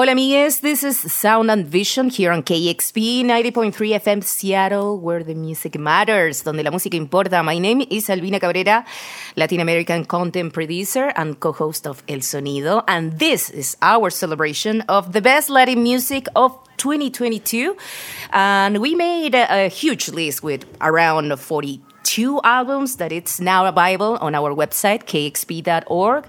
Hola 0.00 0.12
amigues, 0.12 0.60
this 0.60 0.82
is 0.82 0.98
Sound 0.98 1.50
and 1.50 1.66
Vision 1.66 2.08
here 2.08 2.32
on 2.32 2.42
KEXP 2.42 3.22
90.3 3.22 4.00
FM 4.00 4.24
Seattle, 4.24 4.98
where 4.98 5.22
the 5.22 5.34
music 5.34 5.78
matters, 5.78 6.42
donde 6.42 6.64
la 6.64 6.70
música 6.70 6.96
importa. 6.96 7.42
My 7.42 7.58
name 7.58 7.82
is 7.90 8.08
Albina 8.08 8.40
Cabrera, 8.40 8.82
Latin 9.36 9.60
American 9.60 10.06
content 10.06 10.54
producer 10.54 11.12
and 11.16 11.38
co-host 11.38 11.86
of 11.86 12.02
El 12.08 12.20
Sonido, 12.20 12.82
and 12.88 13.18
this 13.18 13.50
is 13.50 13.76
our 13.82 14.08
celebration 14.08 14.80
of 14.88 15.12
the 15.12 15.20
best 15.20 15.50
Latin 15.50 15.82
music 15.82 16.28
of 16.34 16.58
2022. 16.78 17.76
And 18.32 18.78
we 18.78 18.94
made 18.94 19.34
a, 19.34 19.66
a 19.66 19.68
huge 19.68 20.08
list 20.08 20.42
with 20.42 20.64
around 20.80 21.38
40 21.38 21.82
two 22.02 22.40
albums 22.42 22.96
that 22.96 23.12
it's 23.12 23.40
now 23.40 23.66
available 23.66 24.16
on 24.20 24.34
our 24.34 24.54
website, 24.54 25.04
kexp.org, 25.04 26.26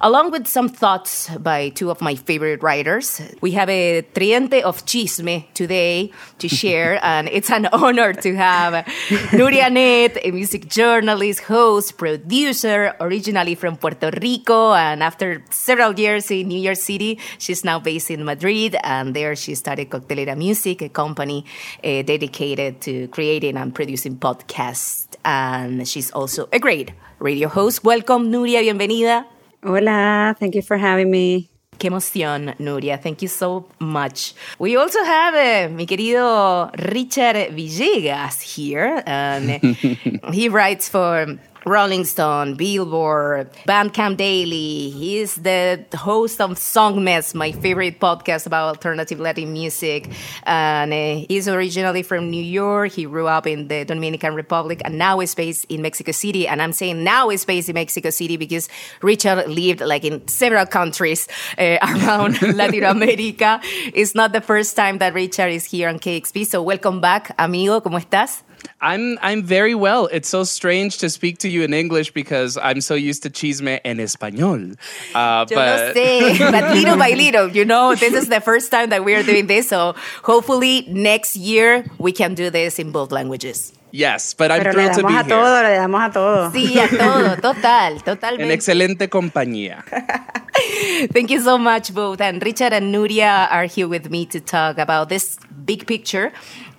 along 0.00 0.30
with 0.30 0.46
some 0.46 0.68
thoughts 0.68 1.28
by 1.38 1.68
two 1.70 1.90
of 1.90 2.00
my 2.00 2.14
favorite 2.14 2.62
writers. 2.62 3.20
We 3.40 3.52
have 3.52 3.68
a 3.68 4.02
triente 4.02 4.62
of 4.62 4.84
chisme 4.86 5.44
today 5.54 6.12
to 6.38 6.48
share, 6.48 6.98
and 7.04 7.28
it's 7.28 7.50
an 7.50 7.66
honor 7.72 8.12
to 8.12 8.36
have 8.36 8.84
Nuria 9.30 9.70
Net, 9.72 10.18
a 10.24 10.30
music 10.30 10.68
journalist, 10.68 11.40
host, 11.40 11.98
producer, 11.98 12.94
originally 13.00 13.54
from 13.54 13.76
Puerto 13.76 14.10
Rico, 14.20 14.72
and 14.74 15.02
after 15.02 15.42
several 15.50 15.98
years 15.98 16.30
in 16.30 16.48
New 16.48 16.60
York 16.60 16.76
City, 16.78 17.18
she's 17.38 17.64
now 17.64 17.78
based 17.78 18.10
in 18.10 18.24
Madrid, 18.24 18.76
and 18.82 19.14
there 19.14 19.36
she 19.36 19.54
started 19.54 19.90
Coctelera 19.90 20.36
Music, 20.36 20.82
a 20.82 20.88
company 20.88 21.44
uh, 21.84 22.02
dedicated 22.02 22.80
to 22.80 23.08
creating 23.08 23.56
and 23.56 23.74
producing 23.74 24.16
podcasts 24.16 25.09
and 25.24 25.86
she's 25.86 26.10
also 26.10 26.48
a 26.52 26.58
great 26.58 26.92
radio 27.18 27.48
host. 27.48 27.84
Welcome, 27.84 28.30
Nuria, 28.30 28.60
bienvenida. 28.62 29.24
Hola, 29.62 30.34
thank 30.38 30.54
you 30.54 30.62
for 30.62 30.76
having 30.78 31.10
me. 31.10 31.50
Qué 31.78 31.88
emoción, 31.88 32.54
Nuria. 32.58 32.98
Thank 32.98 33.22
you 33.22 33.28
so 33.28 33.66
much. 33.78 34.34
We 34.58 34.76
also 34.76 35.02
have 35.02 35.34
uh, 35.34 35.74
mi 35.74 35.86
querido 35.86 36.70
Richard 36.92 37.56
Villegas 37.56 38.42
here. 38.42 39.02
And 39.06 39.50
he 40.32 40.50
writes 40.50 40.90
for 40.90 41.38
Rolling 41.66 42.04
Stone, 42.04 42.54
Billboard, 42.54 43.52
Bandcamp 43.66 44.16
Daily. 44.16 44.90
He's 44.90 45.34
the 45.34 45.84
host 45.94 46.40
of 46.40 46.56
Song 46.58 47.04
Mess, 47.04 47.34
my 47.34 47.52
favorite 47.52 48.00
podcast 48.00 48.46
about 48.46 48.68
alternative 48.68 49.20
Latin 49.20 49.52
music. 49.52 50.10
And 50.44 50.92
uh, 50.92 51.26
he's 51.28 51.48
originally 51.48 52.02
from 52.02 52.30
New 52.30 52.42
York. 52.42 52.92
He 52.92 53.04
grew 53.04 53.26
up 53.26 53.46
in 53.46 53.68
the 53.68 53.84
Dominican 53.84 54.34
Republic 54.34 54.80
and 54.84 54.96
now 54.98 55.20
is 55.20 55.34
based 55.34 55.66
in 55.68 55.82
Mexico 55.82 56.12
City. 56.12 56.48
And 56.48 56.62
I'm 56.62 56.72
saying 56.72 57.04
now 57.04 57.30
is 57.30 57.44
based 57.44 57.68
in 57.68 57.74
Mexico 57.74 58.10
City 58.10 58.36
because 58.36 58.68
Richard 59.02 59.46
lived 59.48 59.80
like 59.80 60.04
in 60.04 60.26
several 60.28 60.66
countries 60.66 61.28
uh, 61.58 61.76
around 61.82 62.40
Latin 62.56 62.84
America. 62.84 63.60
It's 63.92 64.14
not 64.14 64.32
the 64.32 64.40
first 64.40 64.76
time 64.76 64.98
that 64.98 65.14
Richard 65.14 65.50
is 65.50 65.64
here 65.64 65.88
on 65.88 65.98
KEXP. 65.98 66.46
So 66.46 66.62
welcome 66.62 67.00
back, 67.00 67.34
amigo. 67.38 67.80
¿Cómo 67.80 67.98
estás? 67.98 68.42
I'm 68.80 69.18
I'm 69.22 69.42
very 69.42 69.74
well. 69.74 70.06
It's 70.06 70.28
so 70.28 70.44
strange 70.44 70.98
to 70.98 71.10
speak 71.10 71.38
to 71.38 71.48
you 71.48 71.62
in 71.62 71.74
English 71.74 72.12
because 72.12 72.56
I'm 72.56 72.80
so 72.80 72.94
used 72.94 73.22
to 73.24 73.30
chisme 73.30 73.80
en 73.84 73.98
español. 73.98 74.76
Uh, 75.14 75.46
Yo 75.48 75.56
but... 75.56 75.94
sé, 75.94 76.38
but 76.50 76.74
little 76.74 76.96
by 76.96 77.12
little, 77.12 77.48
you 77.48 77.64
know, 77.64 77.94
this 77.94 78.14
is 78.14 78.28
the 78.28 78.40
first 78.40 78.70
time 78.70 78.90
that 78.90 79.04
we 79.04 79.14
are 79.14 79.22
doing 79.22 79.46
this. 79.46 79.68
So 79.68 79.94
hopefully 80.22 80.86
next 80.88 81.36
year 81.36 81.84
we 81.98 82.12
can 82.12 82.34
do 82.34 82.50
this 82.50 82.78
in 82.78 82.92
both 82.92 83.12
languages. 83.12 83.72
Yes, 83.92 84.34
but 84.34 84.50
I'm 84.50 84.62
Pero 84.62 84.72
thrilled 84.72 84.94
to 84.94 85.06
be 85.06 85.14
a 85.14 85.24
here. 85.24 85.34
Todo, 85.34 85.62
le 85.62 85.76
damos 85.76 86.00
a 86.00 86.12
todo. 86.12 86.50
Sí, 86.52 86.78
a 86.78 86.88
todo, 86.88 87.36
total, 87.36 88.02
totalmente. 88.02 88.44
En 88.44 88.50
excelente 88.52 89.08
compañía. 89.08 89.84
Thank 91.12 91.30
you 91.30 91.40
so 91.40 91.58
much, 91.58 91.92
both. 91.92 92.20
And 92.20 92.42
Richard 92.42 92.72
and 92.72 92.94
Nuria 92.94 93.48
are 93.50 93.64
here 93.64 93.88
with 93.88 94.10
me 94.10 94.26
to 94.26 94.40
talk 94.40 94.78
about 94.78 95.08
this 95.08 95.38
big 95.64 95.86
picture 95.86 96.32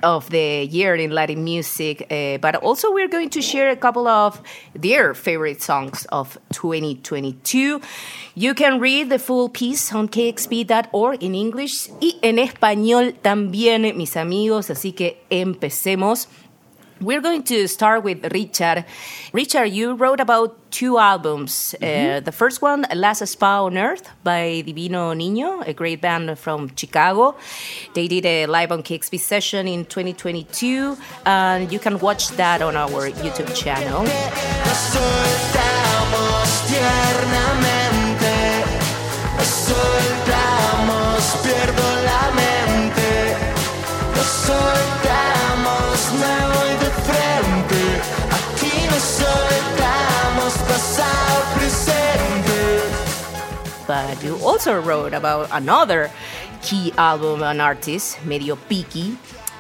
of 0.04 0.30
the 0.30 0.64
year 0.66 0.96
in 0.96 1.12
Latin 1.12 1.44
music, 1.44 2.08
uh, 2.12 2.38
but 2.40 2.56
also 2.56 2.92
we're 2.92 3.08
going 3.08 3.30
to 3.30 3.42
share 3.42 3.70
a 3.70 3.76
couple 3.76 4.08
of 4.08 4.42
their 4.74 5.14
favorite 5.14 5.62
songs 5.62 6.06
of 6.12 6.38
2022. 6.54 7.82
You 8.36 8.54
can 8.54 8.80
read 8.80 9.10
the 9.10 9.20
full 9.20 9.50
piece 9.50 9.94
on 9.94 10.08
kexp.org 10.08 11.24
in 11.24 11.36
English 11.36 11.90
y 12.02 12.14
en 12.22 12.38
español 12.38 13.14
también, 13.22 13.96
mis 13.96 14.16
amigos, 14.16 14.70
así 14.70 14.94
que 14.96 15.18
empecemos. 15.30 16.28
We're 17.02 17.22
going 17.22 17.42
to 17.50 17.68
start 17.68 18.04
with 18.04 18.32
Richard. 18.32 18.86
Richard, 19.34 19.66
you 19.66 19.96
wrote 19.96 20.20
about 20.20 20.56
two 20.70 21.00
albums. 21.00 21.74
Uh, 21.82 21.86
mm-hmm. 21.86 22.26
the 22.26 22.32
first 22.32 22.62
one, 22.62 22.86
Last 22.94 23.26
Spa 23.26 23.66
on 23.66 23.76
Earth 23.76 24.08
by 24.24 24.62
Divino 24.64 25.12
Niño, 25.16 25.68
a 25.68 25.74
great 25.74 26.00
band 26.00 26.38
from 26.38 26.70
Chicago. 26.76 27.36
They 27.96 28.08
did 28.08 28.26
a 28.28 28.46
live 28.46 28.72
on 28.72 28.84
KEXP 28.84 29.20
session 29.20 29.68
in 29.68 29.86
2022, 29.86 30.96
and 31.26 31.72
you 31.72 31.80
can 31.80 31.98
watch 31.98 32.30
that 32.38 32.62
on 32.62 32.76
our 32.78 33.10
YouTube 33.10 33.56
channel. 33.56 34.06
But 53.92 54.24
you 54.24 54.38
also 54.38 54.80
wrote 54.80 55.14
about 55.14 55.50
another 55.52 56.10
key 56.62 56.94
album 56.98 57.44
an 57.44 57.60
artist, 57.60 58.16
Mediopicky. 58.24 59.18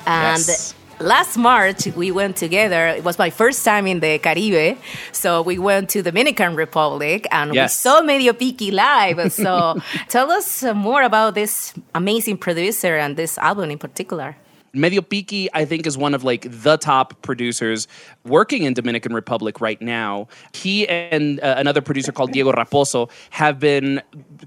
And 0.07 0.39
yes. 0.39 0.73
last 1.01 1.35
March 1.35 1.87
we 1.97 2.11
went 2.11 2.37
together. 2.37 2.87
It 2.87 3.03
was 3.03 3.19
my 3.19 3.29
first 3.29 3.65
time 3.65 3.87
in 3.87 3.99
the 3.99 4.19
Caribe. 4.19 4.77
So 5.11 5.41
we 5.41 5.59
went 5.59 5.89
to 5.89 6.01
Dominican 6.01 6.55
Republic 6.55 7.27
and 7.29 7.53
yes. 7.53 7.71
we 7.71 7.89
saw 7.89 8.01
Mediopicky 8.01 8.71
live. 8.71 9.33
So 9.33 9.75
tell 10.07 10.31
us 10.31 10.63
more 10.63 11.03
about 11.03 11.35
this 11.35 11.73
amazing 11.93 12.37
producer 12.37 12.95
and 12.95 13.17
this 13.17 13.37
album 13.37 13.69
in 13.69 13.79
particular. 13.79 14.37
Mediopicky, 14.73 15.47
I 15.53 15.65
think, 15.65 15.85
is 15.85 15.97
one 15.97 16.13
of 16.13 16.23
like 16.23 16.47
the 16.49 16.77
top 16.77 17.21
producers 17.21 17.87
working 18.23 18.63
in 18.63 18.73
Dominican 18.73 19.13
Republic 19.13 19.59
right 19.59 19.81
now. 19.81 20.27
He 20.53 20.87
and 20.87 21.39
uh, 21.41 21.55
another 21.57 21.81
producer 21.81 22.11
called 22.11 22.31
Diego 22.31 22.51
Raposo 22.51 23.09
have 23.31 23.59
been 23.59 24.01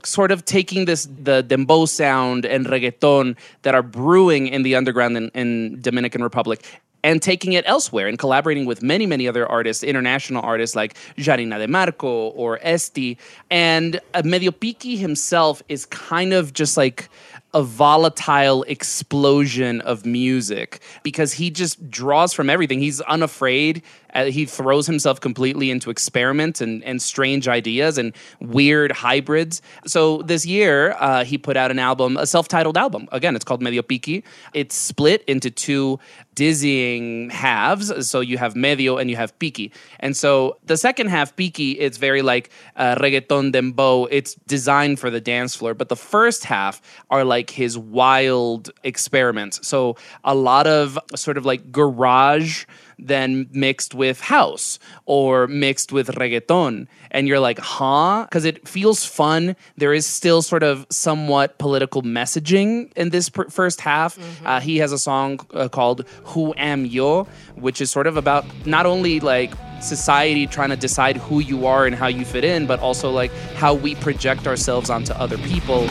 sort 0.05 0.31
of 0.33 0.45
taking 0.45 0.87
this 0.87 1.07
the 1.23 1.45
dembow 1.45 1.89
sound 1.89 2.47
and 2.47 2.67
reggaeton 2.67 3.37
that 3.62 3.75
are 3.75 3.83
brewing 3.83 4.49
in 4.49 4.62
the 4.62 4.75
underground 4.75 5.17
in, 5.17 5.29
in 5.35 5.81
Dominican 5.81 6.23
Republic 6.23 6.65
and 7.05 7.21
taking 7.21 7.53
it 7.53 7.65
elsewhere 7.69 8.09
and 8.09 8.19
collaborating 8.19 8.65
with 8.65 8.83
many, 8.83 9.05
many 9.06 9.29
other 9.29 9.47
artists, 9.47 9.85
international 9.85 10.43
artists 10.43 10.75
like 10.75 10.95
Jarina 11.19 11.59
De 11.59 11.69
Marco 11.69 12.29
or 12.31 12.59
Esti. 12.62 13.19
And 13.51 14.01
uh, 14.15 14.23
Mediopicky 14.23 14.97
himself 14.97 15.62
is 15.69 15.85
kind 15.87 16.33
of 16.33 16.55
just 16.55 16.79
like 16.79 17.11
a 17.55 17.63
volatile 17.63 18.65
explosion 18.65 19.81
of 19.83 20.05
music 20.05 20.81
because 21.03 21.33
he 21.33 21.51
just 21.51 21.89
draws 21.89 22.33
from 22.33 22.51
everything. 22.51 22.81
He's 22.81 23.01
unafraid. 23.03 23.83
Uh, 24.13 24.27
he 24.27 24.45
throws 24.45 24.87
himself 24.87 25.21
completely 25.21 25.71
into 25.71 25.91
experiments 25.91 26.61
and, 26.61 26.85
and 26.85 27.01
strange 27.01 27.49
ideas 27.49 27.97
and 27.97 28.15
weird 28.41 28.93
hybrids. 28.93 29.62
So 29.87 30.23
this 30.23 30.45
year, 30.45 30.97
uh, 30.99 31.25
he 31.25 31.39
put 31.39 31.56
out 31.56 31.71
an 31.71 31.79
album, 31.79 32.17
a 32.17 32.27
self 32.27 32.49
titled 32.49 32.77
album. 32.77 33.09
Again, 33.12 33.35
it's 33.35 33.45
called 33.45 33.62
Mediopicky. 33.62 34.23
It's 34.53 34.75
split 34.75 35.25
into 35.25 35.50
two 35.50 35.99
dizzying 36.35 37.31
halves. 37.31 38.09
So 38.09 38.21
you 38.21 38.39
have 38.39 38.57
medio 38.57 38.97
and 38.97 39.11
you 39.11 39.17
have 39.17 39.39
piqui. 39.39 39.73
And 40.01 40.17
so 40.17 40.59
the 40.65 40.77
second 40.77 41.09
half, 41.09 41.37
piqui, 41.37 41.73
it's 41.73 41.99
very 41.99 42.23
like 42.23 42.51
uh, 42.77 42.97
reggaeton 42.97 43.53
dembow. 43.53 44.09
It's 44.11 44.35
designed 44.47 44.99
for 44.99 45.11
the 45.11 45.21
dance 45.21 45.55
floor. 45.55 45.75
But 45.75 45.89
the 45.89 45.97
first 45.97 46.45
half 46.45 46.81
are 47.11 47.25
like 47.25 47.51
his 47.51 47.79
wild 47.79 48.71
experiments. 48.83 49.67
So 49.67 49.97
a 50.25 50.35
lot 50.35 50.67
of 50.67 50.99
sort 51.15 51.37
of 51.37 51.47
like 51.47 51.73
garage 51.73 52.65
then 52.99 53.49
mixed 53.53 53.95
with 53.95 54.21
house 54.21 54.79
or 55.05 55.47
mixed 55.47 55.93
with 55.93 56.09
reggaeton. 56.09 56.87
And 57.11 57.29
you're 57.29 57.41
like, 57.41 57.59
huh? 57.59 58.25
Because 58.25 58.45
it 58.45 58.67
feels 58.69 59.05
fun. 59.05 59.57
There 59.77 59.93
is 59.93 60.07
still 60.07 60.43
sort 60.43 60.63
of 60.63 60.87
somewhat 60.91 61.59
political 61.59 62.03
messaging 62.03 62.93
in 62.95 63.11
this 63.11 63.29
per- 63.29 63.49
first 63.49 63.81
half. 63.81 64.17
Mm-hmm. 64.17 64.47
Uh, 64.47 64.61
he 64.61 64.79
has 64.79 64.93
a 64.93 64.99
song 64.99 65.41
uh, 65.55 65.69
called 65.69 66.07
Who 66.25 66.55
Am 66.56 66.85
Yo, 66.87 67.25
which 67.56 67.81
is 67.81 67.91
sort 67.91 68.06
of 68.06 68.17
about 68.17 68.44
not 68.67 68.87
only 68.87 69.21
like 69.21 69.53
society 69.81 70.47
trying 70.47 70.71
to 70.71 70.76
decide 70.76 71.17
who 71.17 71.41
you 71.41 71.67
are 71.67 71.87
and 71.87 71.94
how 71.94 72.06
you 72.06 72.25
fit 72.25 72.44
in, 72.44 72.67
but 72.67 72.81
also 72.81 73.11
like 73.11 73.32
how 73.56 73.75
we 73.75 73.94
project 73.97 74.47
ourselves 74.47 74.91
onto 74.91 75.12
other 75.12 75.38
people. 75.38 75.82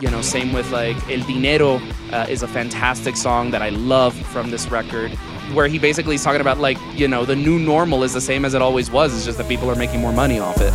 You 0.00 0.10
know, 0.10 0.22
same 0.22 0.52
with 0.52 0.70
like 0.70 0.96
El 1.10 1.26
Dinero 1.26 1.80
uh, 2.12 2.26
is 2.28 2.42
a 2.42 2.48
fantastic 2.48 3.16
song 3.16 3.50
that 3.50 3.62
I 3.62 3.70
love 3.70 4.14
from 4.14 4.50
this 4.50 4.68
record, 4.68 5.10
where 5.54 5.66
he 5.66 5.78
basically 5.78 6.14
is 6.14 6.22
talking 6.22 6.40
about 6.40 6.58
like, 6.58 6.78
you 6.94 7.08
know, 7.08 7.24
the 7.24 7.34
new 7.34 7.58
normal 7.58 8.04
is 8.04 8.12
the 8.12 8.20
same 8.20 8.44
as 8.44 8.54
it 8.54 8.62
always 8.62 8.90
was. 8.90 9.14
It's 9.14 9.24
just 9.24 9.38
that 9.38 9.48
people 9.48 9.68
are 9.70 9.76
making 9.76 10.00
more 10.00 10.12
money 10.12 10.38
off 10.38 10.60
it. 10.60 10.72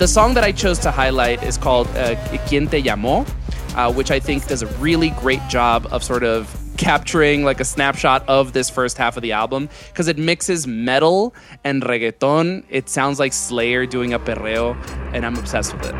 The 0.00 0.08
song 0.08 0.32
that 0.32 0.44
I 0.44 0.50
chose 0.50 0.78
to 0.78 0.90
highlight 0.90 1.42
is 1.42 1.58
called 1.58 1.86
uh, 1.88 2.16
Quien 2.46 2.66
Te 2.66 2.80
Llamó, 2.80 3.28
uh, 3.76 3.92
which 3.92 4.10
I 4.10 4.18
think 4.18 4.46
does 4.46 4.62
a 4.62 4.66
really 4.78 5.10
great 5.10 5.46
job 5.50 5.86
of 5.90 6.02
sort 6.02 6.24
of 6.24 6.58
capturing 6.78 7.44
like 7.44 7.60
a 7.60 7.66
snapshot 7.66 8.26
of 8.26 8.54
this 8.54 8.70
first 8.70 8.96
half 8.96 9.18
of 9.18 9.22
the 9.22 9.32
album 9.32 9.68
because 9.88 10.08
it 10.08 10.16
mixes 10.16 10.66
metal 10.66 11.34
and 11.64 11.82
reggaeton. 11.82 12.64
It 12.70 12.88
sounds 12.88 13.18
like 13.18 13.34
Slayer 13.34 13.84
doing 13.84 14.14
a 14.14 14.18
perreo, 14.18 14.74
and 15.12 15.26
I'm 15.26 15.36
obsessed 15.36 15.74
with 15.74 15.84
it. 15.84 15.94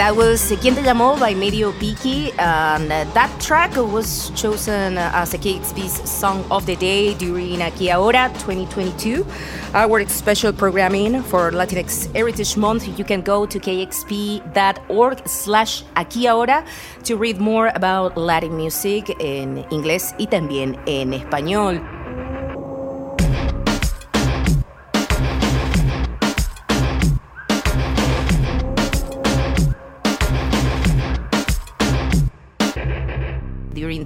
That 0.00 0.16
was 0.16 0.50
Quien 0.62 0.74
Te 0.74 0.80
Llamó 0.80 1.20
by 1.20 1.34
Mediopicky, 1.34 2.32
and 2.38 2.90
uh, 2.90 3.04
that 3.12 3.30
track 3.38 3.76
was 3.76 4.30
chosen 4.34 4.96
as 4.96 5.34
a 5.34 5.38
KEXP's 5.38 6.08
Song 6.08 6.42
of 6.50 6.64
the 6.64 6.74
Day 6.74 7.12
during 7.12 7.58
Aquí 7.58 7.92
Ahora 7.92 8.30
2022, 8.38 9.26
our 9.74 10.08
special 10.08 10.54
programming 10.54 11.22
for 11.24 11.50
Latinx 11.50 12.10
Heritage 12.14 12.56
Month. 12.56 12.98
You 12.98 13.04
can 13.04 13.20
go 13.20 13.44
to 13.44 13.60
kexp.org 13.60 15.28
slash 15.28 15.84
Aquí 15.94 16.24
Ahora 16.24 16.64
to 17.04 17.18
read 17.18 17.38
more 17.38 17.70
about 17.74 18.16
Latin 18.16 18.56
music 18.56 19.10
in 19.20 19.66
English 19.70 20.14
y 20.18 20.24
también 20.28 20.80
en 20.86 21.12
español. 21.12 21.99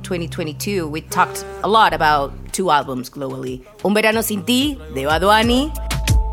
2022, 0.05 0.87
we 0.87 1.01
talked 1.01 1.45
a 1.62 1.69
lot 1.69 1.93
about 1.93 2.33
two 2.53 2.71
albums 2.71 3.11
globally. 3.11 3.62
Un 3.85 3.95
Verano 3.95 4.21
Sin 4.23 4.45
Ti, 4.45 4.79
de 4.95 5.05
Baduani. 5.06 5.73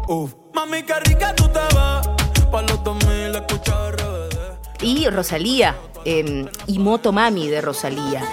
Uf. 0.08 0.36
Mami, 0.54 0.84
qué 0.84 1.00
rica 1.06 1.34
tú 1.36 1.48
te 1.48 1.60
ves. 1.60 2.46
Pa' 2.52 2.62
los 2.64 2.84
2000 2.84 3.36
escuchaba 3.36 3.92
RBD. 3.92 4.84
Y 4.84 5.10
Rosalía, 5.10 5.76
eh, 6.06 6.46
y 6.68 6.80
Moto 6.80 7.12
Mami 7.12 7.48
de 7.48 7.62
Rosalía. 7.62 8.24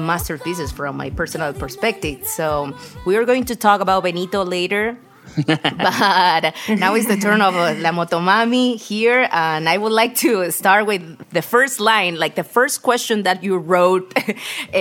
Masterpieces 0.00 0.72
from 0.72 0.96
my 0.96 1.10
personal 1.10 1.52
perspective. 1.52 2.26
So 2.26 2.76
we 3.04 3.16
are 3.16 3.24
going 3.24 3.44
to 3.46 3.56
talk 3.56 3.80
about 3.80 4.02
Benito 4.02 4.44
later. 4.44 4.96
but 5.46 6.54
now 6.68 6.94
it's 6.94 7.06
the 7.06 7.16
turn 7.20 7.40
of 7.40 7.54
uh, 7.54 7.74
La 7.78 7.92
Motomami 7.92 8.80
here, 8.80 9.28
and 9.30 9.68
I 9.68 9.78
would 9.78 9.92
like 9.92 10.16
to 10.16 10.50
start 10.50 10.86
with 10.86 11.02
the 11.30 11.42
first 11.42 11.78
line, 11.78 12.16
like 12.16 12.34
the 12.34 12.42
first 12.42 12.82
question 12.82 13.22
that 13.22 13.44
you 13.44 13.56
wrote, 13.56 14.12
uh, 14.16 14.22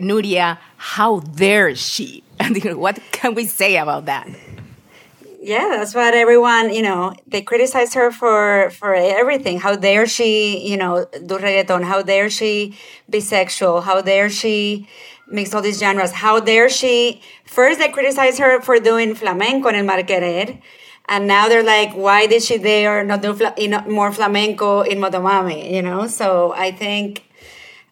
Nuria. 0.00 0.58
How 0.76 1.20
dare 1.20 1.74
she? 1.74 2.22
And 2.38 2.54
what 2.76 3.00
can 3.12 3.34
we 3.34 3.46
say 3.46 3.78
about 3.78 4.06
that? 4.06 4.28
Yeah, 5.46 5.76
that's 5.78 5.94
what 5.94 6.12
everyone, 6.12 6.72
you 6.74 6.82
know, 6.82 7.14
they 7.24 7.40
criticize 7.40 7.94
her 7.94 8.10
for 8.10 8.70
for 8.70 8.94
everything. 8.96 9.60
How 9.60 9.76
dare 9.76 10.06
she, 10.06 10.58
you 10.70 10.76
know, 10.76 11.06
do 11.28 11.38
reggaeton? 11.38 11.84
How 11.84 12.02
dare 12.02 12.28
she 12.30 12.74
be 13.08 13.20
sexual? 13.20 13.80
How 13.82 14.00
dare 14.02 14.28
she 14.28 14.88
mix 15.28 15.54
all 15.54 15.62
these 15.62 15.78
genres? 15.78 16.10
How 16.10 16.40
dare 16.40 16.68
she? 16.68 17.20
First, 17.44 17.78
they 17.78 17.90
criticize 17.90 18.38
her 18.38 18.60
for 18.60 18.80
doing 18.80 19.14
flamenco 19.14 19.68
in 19.68 19.76
El 19.76 19.84
Mal 19.84 20.02
Querer. 20.02 20.58
And 21.08 21.28
now 21.28 21.48
they're 21.48 21.62
like, 21.62 21.92
why 21.92 22.26
did 22.26 22.42
she 22.42 22.58
dare 22.58 23.04
not 23.04 23.22
do 23.22 23.32
fla- 23.32 23.54
more 23.86 24.10
flamenco 24.10 24.80
in 24.82 24.98
Motomami? 24.98 25.70
You 25.70 25.82
know, 25.82 26.08
so 26.08 26.52
I 26.54 26.72
think 26.72 27.22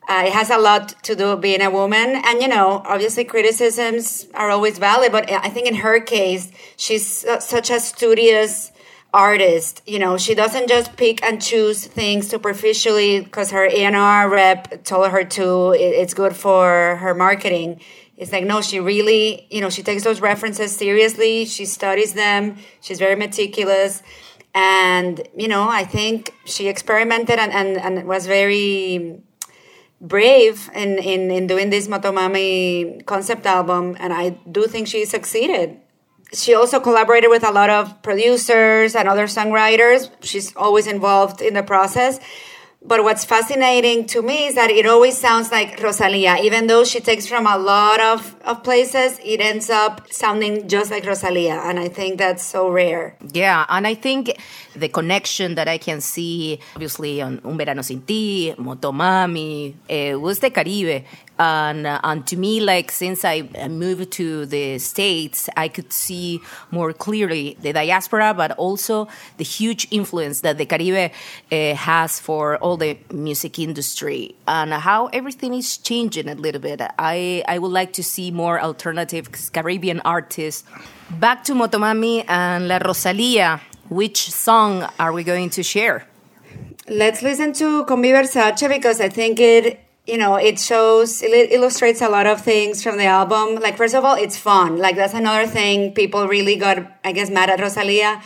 uh, 0.08 0.24
it 0.26 0.32
has 0.32 0.50
a 0.50 0.58
lot 0.58 1.02
to 1.04 1.16
do 1.16 1.36
being 1.36 1.62
a 1.62 1.70
woman. 1.70 2.20
And, 2.24 2.42
you 2.42 2.48
know, 2.48 2.82
obviously 2.84 3.24
criticisms 3.24 4.26
are 4.34 4.50
always 4.50 4.78
valid, 4.78 5.12
but 5.12 5.30
I 5.30 5.48
think 5.48 5.66
in 5.66 5.76
her 5.76 6.00
case, 6.00 6.52
she's 6.76 7.24
such 7.40 7.70
a 7.70 7.80
studious 7.80 8.70
artist. 9.14 9.80
You 9.86 9.98
know, 9.98 10.18
she 10.18 10.34
doesn't 10.34 10.68
just 10.68 10.96
pick 10.96 11.24
and 11.24 11.40
choose 11.40 11.86
things 11.86 12.28
superficially 12.28 13.20
because 13.20 13.52
her 13.52 13.64
A&R 13.64 14.28
rep 14.28 14.84
told 14.84 15.10
her 15.10 15.24
to, 15.24 15.72
it's 15.72 16.12
good 16.12 16.36
for 16.36 16.96
her 16.96 17.14
marketing. 17.14 17.80
It's 18.16 18.30
like, 18.30 18.44
no, 18.44 18.60
she 18.60 18.80
really, 18.80 19.46
you 19.50 19.60
know, 19.60 19.70
she 19.70 19.82
takes 19.82 20.04
those 20.04 20.20
references 20.20 20.76
seriously. 20.76 21.46
She 21.46 21.64
studies 21.64 22.12
them. 22.12 22.58
She's 22.80 22.98
very 22.98 23.16
meticulous. 23.16 24.02
And, 24.54 25.26
you 25.36 25.48
know, 25.48 25.68
I 25.68 25.84
think 25.84 26.32
she 26.44 26.68
experimented 26.68 27.38
and, 27.38 27.52
and, 27.52 27.76
and 27.76 28.06
was 28.06 28.26
very 28.26 29.20
brave 30.06 30.70
in, 30.74 30.98
in, 30.98 31.30
in 31.30 31.46
doing 31.46 31.70
this 31.70 31.88
Motomami 31.88 33.04
concept 33.06 33.46
album, 33.46 33.96
and 33.98 34.12
I 34.12 34.30
do 34.50 34.66
think 34.66 34.86
she 34.86 35.04
succeeded. 35.04 35.80
She 36.32 36.54
also 36.54 36.80
collaborated 36.80 37.30
with 37.30 37.44
a 37.44 37.52
lot 37.52 37.70
of 37.70 38.02
producers 38.02 38.94
and 38.94 39.08
other 39.08 39.26
songwriters. 39.26 40.10
She's 40.20 40.54
always 40.56 40.86
involved 40.86 41.40
in 41.40 41.54
the 41.54 41.62
process. 41.62 42.18
But 42.86 43.02
what's 43.02 43.24
fascinating 43.24 44.04
to 44.08 44.20
me 44.20 44.46
is 44.48 44.56
that 44.56 44.70
it 44.70 44.84
always 44.84 45.16
sounds 45.16 45.50
like 45.50 45.80
Rosalia. 45.82 46.36
Even 46.42 46.66
though 46.66 46.84
she 46.84 47.00
takes 47.00 47.26
from 47.26 47.46
a 47.46 47.56
lot 47.56 47.98
of, 47.98 48.36
of 48.44 48.62
places, 48.62 49.18
it 49.24 49.40
ends 49.40 49.70
up 49.70 50.12
sounding 50.12 50.68
just 50.68 50.90
like 50.90 51.06
Rosalia. 51.06 51.62
And 51.64 51.80
I 51.80 51.88
think 51.88 52.18
that's 52.18 52.44
so 52.44 52.68
rare. 52.68 53.16
Yeah, 53.32 53.64
and 53.70 53.86
I 53.86 53.94
think 53.94 54.36
the 54.74 54.88
connection 54.88 55.54
that 55.54 55.68
I 55.68 55.78
can 55.78 56.00
see, 56.00 56.58
obviously, 56.74 57.22
on 57.22 57.40
Un 57.44 57.56
Verano 57.56 57.82
Sin 57.82 58.02
Ti, 58.02 58.54
Motomami, 58.58 59.74
uh, 59.88 60.18
was 60.18 60.38
the 60.38 60.50
Caribe. 60.50 61.04
And, 61.36 61.84
uh, 61.86 62.00
and 62.04 62.24
to 62.28 62.36
me, 62.36 62.60
like, 62.60 62.92
since 62.92 63.24
I 63.24 63.48
I 63.60 63.68
moved 63.68 64.12
to 64.12 64.46
the 64.46 64.78
States, 64.78 65.48
I 65.56 65.66
could 65.68 65.92
see 65.92 66.40
more 66.70 66.92
clearly 66.92 67.56
the 67.60 67.72
diaspora, 67.72 68.34
but 68.34 68.52
also 68.52 69.08
the 69.36 69.44
huge 69.44 69.88
influence 69.90 70.42
that 70.42 70.58
the 70.58 70.66
Caribe 70.66 71.10
uh, 71.50 71.74
has 71.74 72.20
for 72.20 72.56
all 72.58 72.76
the 72.76 72.96
music 73.12 73.58
industry 73.58 74.36
and 74.46 74.72
how 74.72 75.06
everything 75.06 75.54
is 75.54 75.76
changing 75.78 76.28
a 76.28 76.34
little 76.36 76.60
bit. 76.60 76.80
I, 76.98 77.42
I 77.48 77.58
would 77.58 77.72
like 77.72 77.92
to 77.94 78.04
see 78.04 78.30
more 78.30 78.60
alternative 78.60 79.28
Caribbean 79.52 80.00
artists. 80.04 80.62
Back 81.18 81.42
to 81.44 81.54
Motomami 81.54 82.24
and 82.28 82.68
La 82.68 82.78
Rosalia. 82.78 83.60
Which 83.88 84.30
song 84.30 84.88
are 84.98 85.12
we 85.12 85.24
going 85.24 85.50
to 85.50 85.62
share? 85.62 86.06
Let's 86.88 87.22
listen 87.22 87.52
to 87.54 87.84
Con 87.84 88.00
Mi 88.00 88.10
Versace 88.10 88.68
because 88.68 89.00
I 89.00 89.08
think 89.08 89.40
it, 89.40 89.80
you 90.06 90.18
know, 90.18 90.36
it 90.36 90.58
shows, 90.58 91.22
it 91.22 91.52
illustrates 91.52 92.00
a 92.00 92.08
lot 92.08 92.26
of 92.26 92.40
things 92.40 92.82
from 92.82 92.96
the 92.96 93.04
album. 93.04 93.56
Like, 93.56 93.76
first 93.76 93.94
of 93.94 94.04
all, 94.04 94.16
it's 94.16 94.38
fun. 94.38 94.78
Like, 94.78 94.96
that's 94.96 95.14
another 95.14 95.46
thing 95.46 95.92
people 95.92 96.26
really 96.28 96.56
got, 96.56 96.78
I 97.04 97.12
guess, 97.12 97.30
mad 97.30 97.50
at 97.50 97.60
Rosalia. 97.60 98.22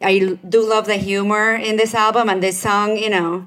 I 0.00 0.38
do 0.48 0.68
love 0.68 0.86
the 0.86 0.96
humor 0.96 1.54
in 1.54 1.76
this 1.76 1.94
album 1.94 2.28
and 2.28 2.42
this 2.42 2.60
song, 2.60 2.96
you 2.96 3.10
know, 3.10 3.46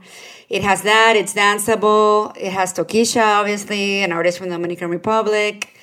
it 0.50 0.64
has 0.64 0.82
that, 0.82 1.16
it's 1.16 1.34
danceable. 1.34 2.36
It 2.36 2.52
has 2.52 2.74
Tokischa, 2.74 3.40
obviously, 3.40 4.04
an 4.04 4.12
artist 4.12 4.38
from 4.38 4.50
the 4.50 4.56
Dominican 4.56 4.90
Republic. 4.90 5.74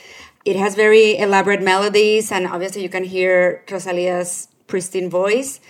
it 0.44 0.56
has 0.56 0.74
very 0.74 1.18
elaborate 1.18 1.62
melodies, 1.62 2.32
and 2.32 2.46
obviously 2.46 2.82
you 2.82 2.88
can 2.88 3.04
hear 3.04 3.64
Rosalia's 3.70 4.48
pristine 4.68 5.10
voice, 5.10 5.60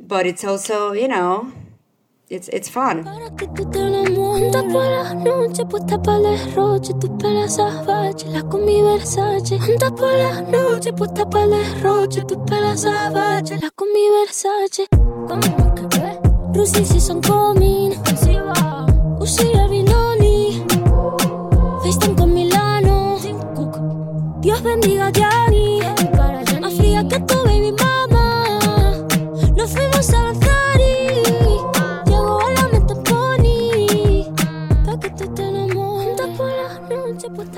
but 0.00 0.26
it's 0.26 0.44
also, 0.44 0.92
you 0.92 1.08
know, 1.08 1.52
it's 2.28 2.48
it's 2.48 2.68
fun. 2.68 3.04
Derroche, 3.04 3.36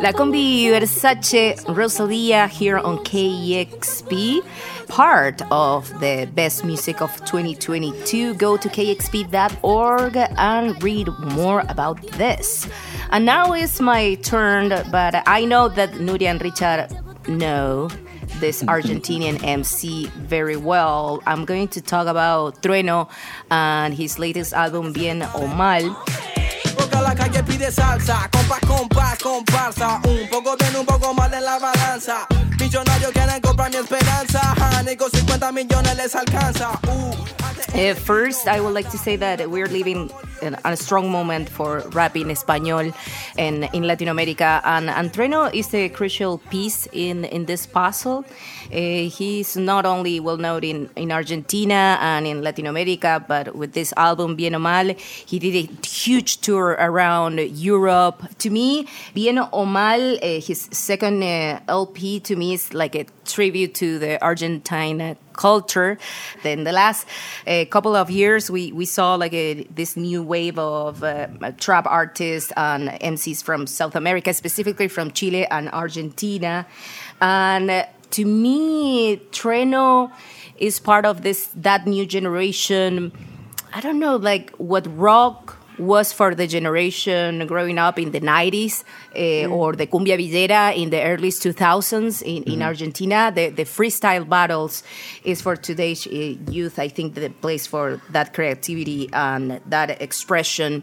La 0.09 0.15
combi 0.15 0.71
Versace 0.71 1.55
Rosalia 1.67 2.47
here 2.47 2.79
on 2.79 2.97
KEXP. 3.05 4.43
part 4.89 5.43
of 5.51 5.87
the 6.01 6.27
best 6.35 6.65
music 6.65 7.03
of 7.03 7.15
2022. 7.27 8.33
Go 8.37 8.57
to 8.57 8.71
kexp.org 8.71 10.17
and 10.17 10.83
read 10.83 11.09
more 11.35 11.63
about 11.69 12.01
this. 12.13 12.67
And 13.11 13.27
now 13.27 13.53
it's 13.53 13.83
my 13.83 14.15
turn, 14.23 14.71
but 14.91 15.23
I 15.27 15.45
know 15.45 15.69
that 15.69 15.93
Nuria 15.93 16.31
and 16.31 16.41
Richard 16.41 16.89
know 17.29 17.91
this 18.41 18.63
Argentinian 18.75 19.45
MC 19.45 20.07
very 20.17 20.57
well. 20.57 21.23
I'm 21.27 21.45
going 21.45 21.69
to 21.69 21.83
talk 21.83 22.07
about 22.07 22.63
Trueno 22.63 23.11
and 23.51 23.93
his 23.93 24.19
latest 24.19 24.55
album, 24.55 24.95
Bien 24.95 25.23
o 25.35 25.47
Mal. 25.49 25.95
La 27.09 27.15
calle 27.15 27.43
pide 27.43 27.73
salsa, 27.73 28.29
compás, 28.31 28.61
compás, 28.67 29.19
comparsa. 29.19 29.99
Un 30.05 30.29
poco 30.29 30.55
bien, 30.59 30.77
un 30.77 30.85
poco 30.85 31.15
mal 31.15 31.33
en 31.33 31.43
la 31.43 31.59
balanza. 31.59 32.27
Millonarios 32.61 33.13
quieren 33.13 33.41
comprar 33.41 33.71
mi 33.71 33.77
esperanza. 33.79 34.41
Ja, 34.59 34.83
ni 34.83 34.95
con 34.95 35.11
50 35.11 35.51
millones 35.53 35.97
les 35.97 36.15
alcanza. 36.15 36.79
Uh, 36.87 37.15
Uh, 37.75 37.95
first, 37.95 38.49
I 38.49 38.61
would 38.61 38.75
like 38.75 38.91
to 38.91 38.99
say 38.99 39.17
that 39.17 39.51
we're 39.51 39.69
living 39.69 40.11
in 40.43 40.57
a 40.65 40.77
strong 40.77 41.13
moment 41.13 41.49
for 41.49 41.81
rap 41.93 42.17
in 42.17 42.31
Espanol 42.31 42.93
and 43.37 43.69
in 43.73 43.83
Latin 43.85 44.09
America. 44.09 44.61
And 44.65 44.89
Antreno 44.89 45.53
is 45.55 45.73
a 45.75 45.89
crucial 45.91 46.39
piece 46.51 46.89
in, 46.93 47.25
in 47.27 47.45
this 47.45 47.67
puzzle. 47.67 48.25
Uh, 48.71 49.09
he's 49.09 49.57
not 49.57 49.87
only 49.87 50.21
well 50.21 50.37
known 50.37 50.63
in, 50.63 50.91
in 50.97 51.11
Argentina 51.11 51.99
and 52.01 52.27
in 52.27 52.43
Latin 52.43 52.67
America, 52.67 53.25
but 53.27 53.55
with 53.57 53.73
this 53.73 53.95
album, 53.97 54.37
Bien 54.37 54.55
o 54.55 54.59
Mal, 54.59 54.95
he 55.27 55.39
did 55.39 55.55
a 55.55 55.87
huge 55.87 56.41
tour 56.41 56.77
around 56.79 57.39
Europe. 57.39 58.23
To 58.39 58.51
me, 58.51 58.87
Bien 59.15 59.39
o 59.39 59.65
Mal, 59.65 60.17
uh, 60.17 60.41
his 60.41 60.69
second 60.71 61.23
uh, 61.23 61.61
LP, 61.69 62.21
to 62.21 62.37
me 62.37 62.55
is 62.55 62.75
like 62.75 62.95
a 62.95 63.07
tribute 63.25 63.75
to 63.75 63.99
the 63.99 64.23
Argentine 64.23 65.17
culture. 65.33 65.99
Then 66.43 66.65
the 66.65 66.73
last 66.73 67.07
uh, 67.47 67.65
couple 67.71 67.95
of 67.95 68.11
years, 68.11 68.51
we, 68.51 68.73
we 68.73 68.85
saw 68.85 69.15
like 69.15 69.33
a, 69.33 69.63
this 69.75 69.97
new 69.97 70.23
wave 70.23 70.59
of 70.59 71.03
uh, 71.03 71.29
trap 71.59 71.87
artists 71.87 72.53
and 72.57 72.89
MCs 72.89 73.43
from 73.43 73.67
South 73.67 73.95
America, 73.95 74.35
specifically 74.35 74.89
from 74.89 75.13
Chile 75.13 75.47
and 75.47 75.71
Argentina. 75.71 76.67
And 77.21 77.71
uh, 77.71 77.87
to 78.11 78.25
me, 78.25 79.19
Trueno 79.31 80.11
is 80.57 80.81
part 80.81 81.07
of 81.07 81.23
this 81.23 81.51
that 81.55 81.87
new 81.87 82.07
generation. 82.07 83.13
I 83.75 83.81
don't 83.81 83.99
know, 83.99 84.17
like 84.17 84.51
what 84.57 84.87
rock 84.99 85.59
was 85.79 86.13
for 86.13 86.35
the 86.35 86.47
generation 86.47 87.47
growing 87.47 87.79
up 87.79 87.99
in 87.99 88.11
the 88.11 88.21
90s 88.21 88.83
uh, 89.15 89.49
or 89.49 89.75
the 89.75 89.87
cumbia 89.87 90.17
villera 90.17 90.73
in 90.75 90.91
the 90.91 91.03
early 91.03 91.31
2000s 91.31 92.23
in, 92.23 92.43
in 92.45 92.63
Argentina. 92.63 93.33
The, 93.35 93.51
the 93.51 93.65
freestyle 93.65 94.29
battles 94.29 94.83
is 95.25 95.41
for 95.41 95.57
today's 95.57 96.07
uh, 96.07 96.35
youth. 96.51 96.79
I 96.79 96.89
think 96.89 97.15
the 97.15 97.31
place 97.31 97.67
for 97.67 98.01
that 98.11 98.35
creativity 98.35 99.09
and 99.13 99.61
that 99.67 100.03
expression. 100.03 100.83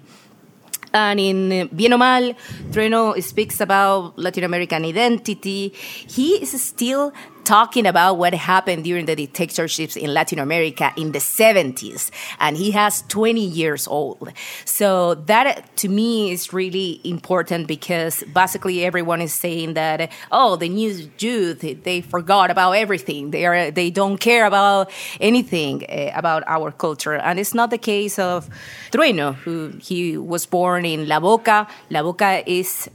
And 0.94 1.20
in 1.20 1.52
eh, 1.52 1.68
Bien 1.72 1.94
o 1.94 1.98
Mal, 1.98 2.36
Trueno 2.72 3.14
speaks 3.22 3.62
about 3.62 4.18
Latin 4.18 4.44
American 4.44 4.86
identity. 4.86 5.74
He 6.08 6.42
is 6.42 6.62
still 6.62 7.12
talking 7.46 7.86
about 7.86 8.18
what 8.18 8.34
happened 8.34 8.84
during 8.84 9.06
the 9.06 9.16
dictatorships 9.16 9.96
in 9.96 10.14
Latin 10.14 10.40
America 10.40 10.92
in 10.98 11.12
the 11.12 11.20
70s. 11.20 12.12
And 12.40 12.58
he 12.58 12.72
has 12.72 13.04
20 13.08 13.40
years 13.40 13.88
old. 13.88 14.32
So 14.66 15.16
that 15.16 15.76
to 15.78 15.88
me 15.88 16.32
is 16.32 16.52
really 16.52 17.00
important 17.04 17.68
because 17.68 18.24
basically 18.34 18.84
everyone 18.84 19.22
is 19.22 19.34
saying 19.34 19.76
that, 19.76 20.12
oh, 20.32 20.56
the 20.56 20.70
new 20.70 21.10
youth, 21.20 21.62
they 21.84 22.02
forgot 22.02 22.52
about 22.52 22.74
everything. 22.74 23.32
They 23.32 23.46
are, 23.46 23.72
they 23.72 23.92
don't 23.92 24.18
care 24.18 24.46
about 24.46 24.92
anything 25.22 25.86
uh, 25.88 26.12
about 26.16 26.44
our 26.48 26.72
culture. 26.72 27.16
And 27.16 27.40
it's 27.40 27.54
not 27.54 27.70
the 27.70 27.78
case 27.78 28.20
of 28.20 28.50
Trueno, 28.92 29.36
who 29.36 29.74
he 29.82 30.18
was 30.18 30.46
born 30.46 30.86
in 30.86 31.08
La 31.08 31.20
Boca. 31.20 31.68
La 31.90 32.02
Boca 32.02 32.44
is 32.50 32.90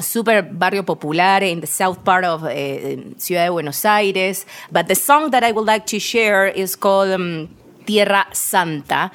super 0.00 0.42
barrio 0.42 0.82
popular 0.82 1.38
in 1.42 1.60
the 1.60 1.66
south 1.66 2.04
part 2.04 2.24
of 2.24 2.44
uh, 2.44 2.48
Ciudad 3.18 3.46
de 3.46 3.50
Buenos 3.50 3.84
Aires. 3.84 4.46
But 4.70 4.88
the 4.88 4.94
song 4.94 5.30
that 5.30 5.44
I 5.44 5.52
would 5.52 5.66
like 5.66 5.86
to 5.86 5.98
share 5.98 6.46
is 6.46 6.76
called 6.76 7.10
um, 7.10 7.48
Tierra 7.86 8.26
Santa. 8.32 9.10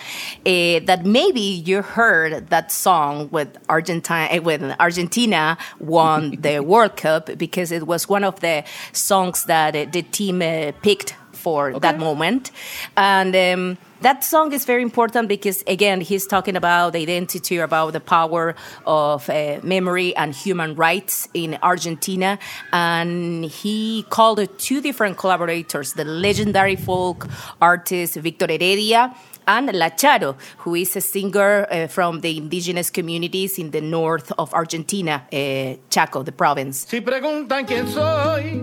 Uh, 0.46 0.80
that 0.86 1.02
maybe 1.06 1.42
you 1.42 1.82
heard 1.82 2.50
that 2.50 2.72
song 2.72 3.30
with 3.32 3.58
Argentina 3.68 4.40
when 4.42 4.76
Argentina 4.80 5.58
won 5.80 6.32
the 6.42 6.60
World 6.60 6.96
Cup 6.96 7.38
because 7.38 7.72
it 7.72 7.88
was 7.88 8.08
one 8.08 8.24
of 8.24 8.40
the 8.40 8.64
songs 8.94 9.46
that 9.46 9.92
the 9.92 10.02
team 10.02 10.42
uh, 10.42 10.72
picked 10.82 11.16
for 11.32 11.80
that 11.80 11.98
moment. 11.98 12.52
And 12.98 13.36
um, 13.36 13.78
that 14.02 14.24
song 14.24 14.52
is 14.54 14.66
very 14.66 14.82
important 14.82 15.28
because, 15.28 15.64
again, 15.68 16.02
he's 16.02 16.26
talking 16.26 16.56
about 16.56 16.94
the 16.94 17.00
identity, 17.00 17.58
about 17.58 17.94
the 17.94 18.00
power 18.00 18.56
of 18.86 19.30
uh, 19.30 19.60
memory 19.64 20.16
and 20.16 20.34
human 20.34 20.76
rights 20.76 21.28
in 21.34 21.58
Argentina. 21.62 22.40
And 22.72 23.46
he 23.46 24.06
called 24.10 24.40
two 24.58 24.82
different 24.82 25.18
collaborators 25.18 25.94
the 25.94 26.06
legendary 26.06 26.76
folk 26.76 27.28
artist 27.62 28.16
Victor 28.16 28.48
Heredia 28.48 29.16
and 29.48 29.74
La 29.74 29.90
Charo, 29.90 30.36
who 30.60 30.76
is 30.76 30.96
a 30.96 31.02
singer 31.02 31.68
uh, 31.72 31.88
from 31.88 32.22
the 32.22 32.38
indigenous 32.38 32.90
communities 32.90 33.58
in 33.58 33.72
the 33.72 33.82
north 33.82 34.32
of 34.38 34.54
Argentina, 34.54 35.24
uh, 35.34 35.76
Chaco, 35.90 36.24
the 36.24 36.32
province. 36.32 36.86
Si 36.88 37.02
preguntan 37.02 37.66
quién 37.66 37.88
soy, 37.88 38.62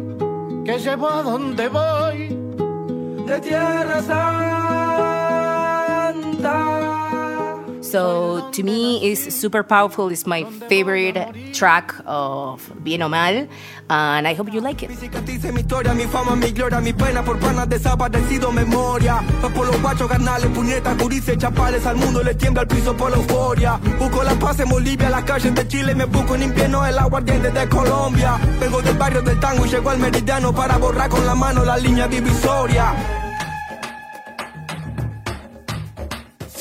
que 0.64 0.78
llevo 0.78 1.08
a 1.08 1.22
dónde 1.22 1.68
voy. 1.68 2.46
de 3.26 3.40
Tierra. 3.40 4.85
So 7.82 8.50
to 8.50 8.62
me, 8.62 8.98
it's 9.10 9.34
super 9.34 9.62
powerful. 9.62 10.10
It's 10.10 10.26
my 10.26 10.44
favorite 10.68 11.54
track 11.54 11.94
of 12.04 12.60
Bien 12.82 13.00
o 13.02 13.08
Mal, 13.08 13.48
and 13.88 14.26
I 14.26 14.34
hope 14.34 14.52
you 14.52 14.60
like 14.60 14.82
it. 14.82 14.90
Mi 14.90 15.60
historia, 15.60 15.94
mi 15.94 16.04
fama, 16.04 16.36
mi 16.36 16.50
gloria, 16.50 16.80
mi 16.80 16.92
pena 16.92 17.22
por 17.22 17.38
panas 17.38 17.68
desaparecido, 17.68 18.52
memoria. 18.52 19.22
Por 19.54 19.66
los 19.66 19.80
guachos, 19.80 20.08
carnales, 20.08 20.50
puñetas, 20.50 20.98
gurises, 20.98 21.38
chapales, 21.38 21.86
al 21.86 21.96
mundo 21.96 22.22
le 22.22 22.34
tiembla 22.34 22.62
el 22.62 22.68
piso 22.68 22.94
por 22.96 23.10
la 23.10 23.16
euforia. 23.16 23.80
Busco 23.98 24.22
la 24.24 24.34
paz 24.34 24.60
en 24.60 24.68
Bolivia, 24.68 25.08
las 25.08 25.22
calles 25.22 25.54
de 25.54 25.66
Chile, 25.68 25.94
me 25.94 26.06
busco 26.06 26.34
en 26.34 26.42
invierno 26.42 26.84
el 26.84 26.98
aguardiente 26.98 27.50
de 27.50 27.68
Colombia. 27.68 28.36
Vengo 28.60 28.82
del 28.82 28.98
barrio 28.98 29.22
del 29.22 29.38
tango 29.38 29.64
y 29.64 29.68
llego 29.70 29.90
al 29.90 29.98
meridiano 29.98 30.52
para 30.52 30.76
borrar 30.76 31.08
con 31.08 31.24
la 31.24 31.34
mano 31.34 31.64
la 31.64 31.76
línea 31.76 32.08
divisoria. 32.08 33.25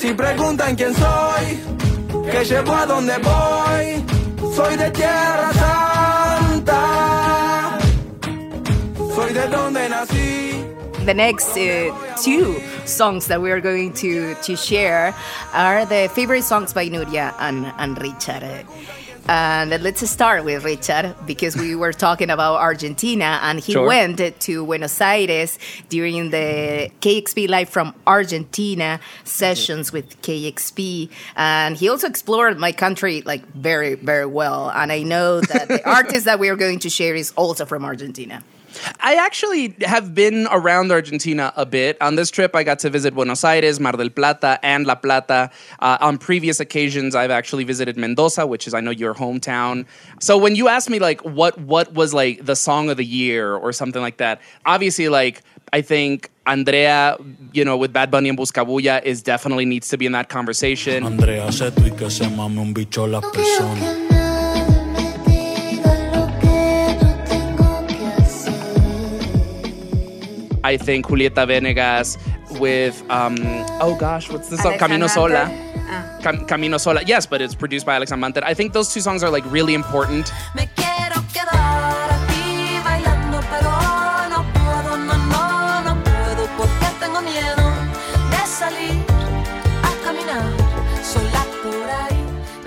Si 0.06 0.14
preguntan 0.14 0.76
quién 0.76 0.94
soy, 0.94 1.58
que 2.30 2.44
llevo 2.44 2.72
a 2.72 2.86
dónde 2.86 3.18
voy, 3.18 4.04
soy 4.54 4.76
de 4.76 4.88
Tierra 4.92 5.52
Santa, 5.52 6.78
soy 9.16 9.32
de 9.32 9.48
donde 9.48 9.88
nací. 9.88 10.64
The 11.04 11.12
next 11.12 11.56
uh, 11.56 11.92
two 12.22 12.54
songs 12.84 13.26
that 13.26 13.42
we 13.42 13.50
are 13.50 13.60
going 13.60 13.94
to, 13.94 14.36
to 14.42 14.54
share 14.54 15.12
are 15.52 15.84
the 15.84 16.08
favorite 16.14 16.44
songs 16.44 16.72
by 16.72 16.88
Nuria 16.88 17.34
and, 17.40 17.66
and 17.76 18.00
Richard. 18.00 18.64
And 19.28 19.70
let's 19.82 20.08
start 20.08 20.44
with 20.44 20.64
Richard 20.64 21.16
because 21.26 21.56
we 21.56 21.74
were 21.74 21.92
talking 21.92 22.30
about 22.30 22.56
Argentina 22.60 23.40
and 23.42 23.58
he 23.58 23.72
Sure. 23.72 23.86
went 23.86 24.18
to 24.40 24.64
Buenos 24.64 25.00
Aires 25.00 25.58
during 25.88 26.30
the 26.30 26.90
KEXP 27.00 27.48
Live 27.48 27.68
from 27.68 27.92
Argentina 28.06 29.00
sessions 29.24 29.92
with 29.92 30.20
KEXP. 30.22 31.10
And 31.34 31.76
he 31.76 31.88
also 31.88 32.06
explored 32.06 32.58
my 32.58 32.70
country 32.70 33.22
like 33.22 33.44
very, 33.52 33.94
very 33.94 34.26
well. 34.26 34.70
And 34.70 34.92
I 34.92 35.02
know 35.02 35.40
that 35.40 35.66
the 35.68 35.84
artist 35.96 36.24
that 36.26 36.38
we 36.38 36.48
are 36.48 36.56
going 36.56 36.78
to 36.80 36.90
share 36.90 37.16
is 37.16 37.32
also 37.36 37.64
from 37.66 37.84
Argentina. 37.84 38.44
I 39.00 39.14
actually 39.14 39.74
have 39.82 40.14
been 40.14 40.46
around 40.50 40.92
Argentina 40.92 41.52
a 41.56 41.66
bit. 41.66 42.00
On 42.00 42.16
this 42.16 42.30
trip, 42.30 42.54
I 42.54 42.62
got 42.62 42.78
to 42.80 42.90
visit 42.90 43.14
Buenos 43.14 43.44
Aires, 43.44 43.80
Mar 43.80 43.92
del 43.92 44.10
Plata, 44.10 44.58
and 44.62 44.86
La 44.86 44.94
Plata. 44.94 45.50
Uh, 45.80 45.98
on 46.00 46.18
previous 46.18 46.60
occasions, 46.60 47.14
I've 47.14 47.30
actually 47.30 47.64
visited 47.64 47.96
Mendoza, 47.96 48.46
which 48.46 48.66
is 48.66 48.74
I 48.74 48.80
know 48.80 48.90
your 48.90 49.14
hometown. 49.14 49.86
So 50.20 50.36
when 50.38 50.56
you 50.56 50.68
ask 50.68 50.88
me 50.88 50.98
like 50.98 51.20
what 51.22 51.58
what 51.60 51.92
was 51.94 52.14
like 52.14 52.44
the 52.44 52.56
song 52.56 52.90
of 52.90 52.96
the 52.96 53.04
year 53.04 53.54
or 53.54 53.72
something 53.72 54.02
like 54.02 54.18
that, 54.18 54.40
obviously 54.64 55.08
like 55.08 55.42
I 55.72 55.82
think 55.82 56.30
Andrea, 56.46 57.16
you 57.52 57.64
know, 57.64 57.76
with 57.76 57.92
Bad 57.92 58.10
Bunny 58.10 58.28
and 58.28 58.38
Buscabulla 58.38 59.02
is 59.02 59.22
definitely 59.22 59.64
needs 59.64 59.88
to 59.88 59.98
be 59.98 60.06
in 60.06 60.12
that 60.12 60.28
conversation. 60.28 61.04
Andrea 61.04 61.50
I 70.66 70.76
think 70.76 71.06
Julieta 71.06 71.46
Venegas 71.46 72.18
with 72.58 72.96
um 73.08 73.36
oh 73.80 73.96
gosh, 73.98 74.30
what's 74.32 74.48
the 74.48 74.56
song? 74.58 74.76
Camino 74.78 75.06
Sola. 75.06 75.44
Ah. 75.88 76.18
Cam- 76.22 76.44
Camino 76.46 76.76
Sola. 76.78 77.00
Yes, 77.06 77.24
but 77.24 77.40
it's 77.40 77.54
produced 77.54 77.86
by 77.86 77.94
Alex 77.94 78.10
Anwandter. 78.10 78.42
I 78.42 78.54
think 78.54 78.72
those 78.72 78.92
two 78.92 79.00
songs 79.00 79.22
are 79.22 79.30
like 79.30 79.44
really 79.52 79.74
important. 79.74 80.32
Me 80.56 80.66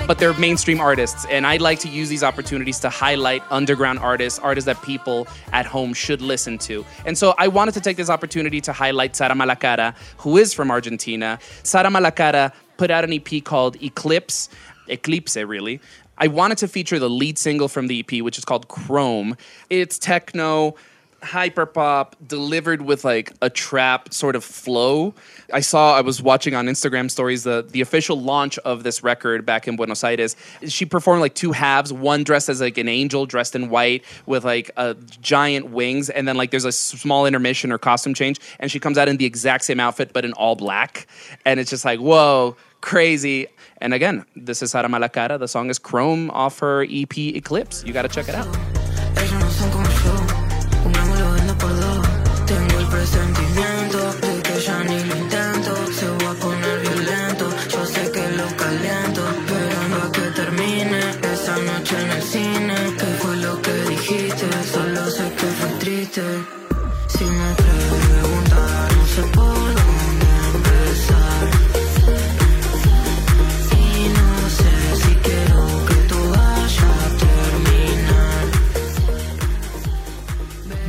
But 0.09 0.17
they're 0.17 0.33
mainstream 0.33 0.79
artists, 0.79 1.27
and 1.29 1.45
I'd 1.45 1.61
like 1.61 1.77
to 1.81 1.87
use 1.87 2.09
these 2.09 2.23
opportunities 2.23 2.79
to 2.79 2.89
highlight 2.89 3.43
underground 3.51 3.99
artists, 3.99 4.39
artists 4.39 4.65
that 4.65 4.81
people 4.81 5.27
at 5.53 5.67
home 5.67 5.93
should 5.93 6.19
listen 6.19 6.57
to. 6.57 6.83
And 7.05 7.15
so 7.15 7.35
I 7.37 7.47
wanted 7.47 7.75
to 7.75 7.79
take 7.79 7.95
this 7.95 8.09
opportunity 8.09 8.59
to 8.61 8.73
highlight 8.73 9.15
Sara 9.15 9.35
Malacara, 9.35 9.93
who 10.17 10.37
is 10.37 10.51
from 10.51 10.71
Argentina. 10.71 11.37
Sara 11.61 11.91
Malacara 11.91 12.51
put 12.77 12.89
out 12.89 13.03
an 13.03 13.13
EP 13.13 13.43
called 13.43 13.79
Eclipse, 13.83 14.49
Eclipse, 14.87 15.35
really. 15.35 15.79
I 16.17 16.25
wanted 16.25 16.57
to 16.57 16.67
feature 16.67 16.97
the 16.97 17.07
lead 17.07 17.37
single 17.37 17.67
from 17.67 17.85
the 17.85 17.99
EP, 17.99 18.23
which 18.23 18.39
is 18.39 18.43
called 18.43 18.67
Chrome. 18.67 19.37
It's 19.69 19.99
techno, 19.99 20.73
hyperpop, 21.21 22.13
delivered 22.25 22.81
with 22.81 23.03
like 23.03 23.33
a 23.41 23.49
trap 23.49 24.13
sort 24.13 24.35
of 24.35 24.43
flow. 24.43 25.13
I 25.53 25.61
saw, 25.61 25.95
I 25.95 26.01
was 26.01 26.21
watching 26.21 26.55
on 26.55 26.67
Instagram 26.67 27.09
stories 27.09 27.43
the, 27.43 27.65
the 27.69 27.81
official 27.81 28.19
launch 28.19 28.57
of 28.59 28.83
this 28.83 29.03
record 29.03 29.45
back 29.45 29.67
in 29.67 29.75
Buenos 29.75 30.03
Aires. 30.03 30.35
She 30.67 30.85
performed 30.85 31.21
like 31.21 31.35
two 31.35 31.51
halves, 31.51 31.91
one 31.91 32.23
dressed 32.23 32.49
as 32.49 32.61
like 32.61 32.77
an 32.77 32.87
angel 32.87 33.25
dressed 33.25 33.55
in 33.55 33.69
white 33.69 34.03
with 34.25 34.45
like 34.45 34.71
a 34.77 34.95
giant 35.21 35.71
wings, 35.71 36.09
and 36.09 36.27
then 36.27 36.37
like 36.37 36.51
there's 36.51 36.65
a 36.65 36.71
small 36.71 37.25
intermission 37.25 37.71
or 37.71 37.77
costume 37.77 38.13
change, 38.13 38.39
and 38.59 38.71
she 38.71 38.79
comes 38.79 38.97
out 38.97 39.07
in 39.07 39.17
the 39.17 39.25
exact 39.25 39.63
same 39.63 39.79
outfit 39.79 40.11
but 40.13 40.25
in 40.25 40.33
all 40.33 40.55
black. 40.55 41.07
And 41.45 41.59
it's 41.59 41.69
just 41.69 41.85
like, 41.85 41.99
whoa, 41.99 42.55
crazy. 42.81 43.47
And 43.81 43.93
again, 43.93 44.25
this 44.35 44.61
is 44.61 44.71
Sara 44.71 44.87
Malacara. 44.87 45.39
The 45.39 45.47
song 45.47 45.69
is 45.69 45.79
Chrome 45.79 46.29
off 46.31 46.59
her 46.59 46.83
EP 46.89 47.17
Eclipse. 47.17 47.83
You 47.83 47.93
got 47.93 48.03
to 48.03 48.09
check 48.09 48.27
it 48.27 48.35
out. 48.35 48.78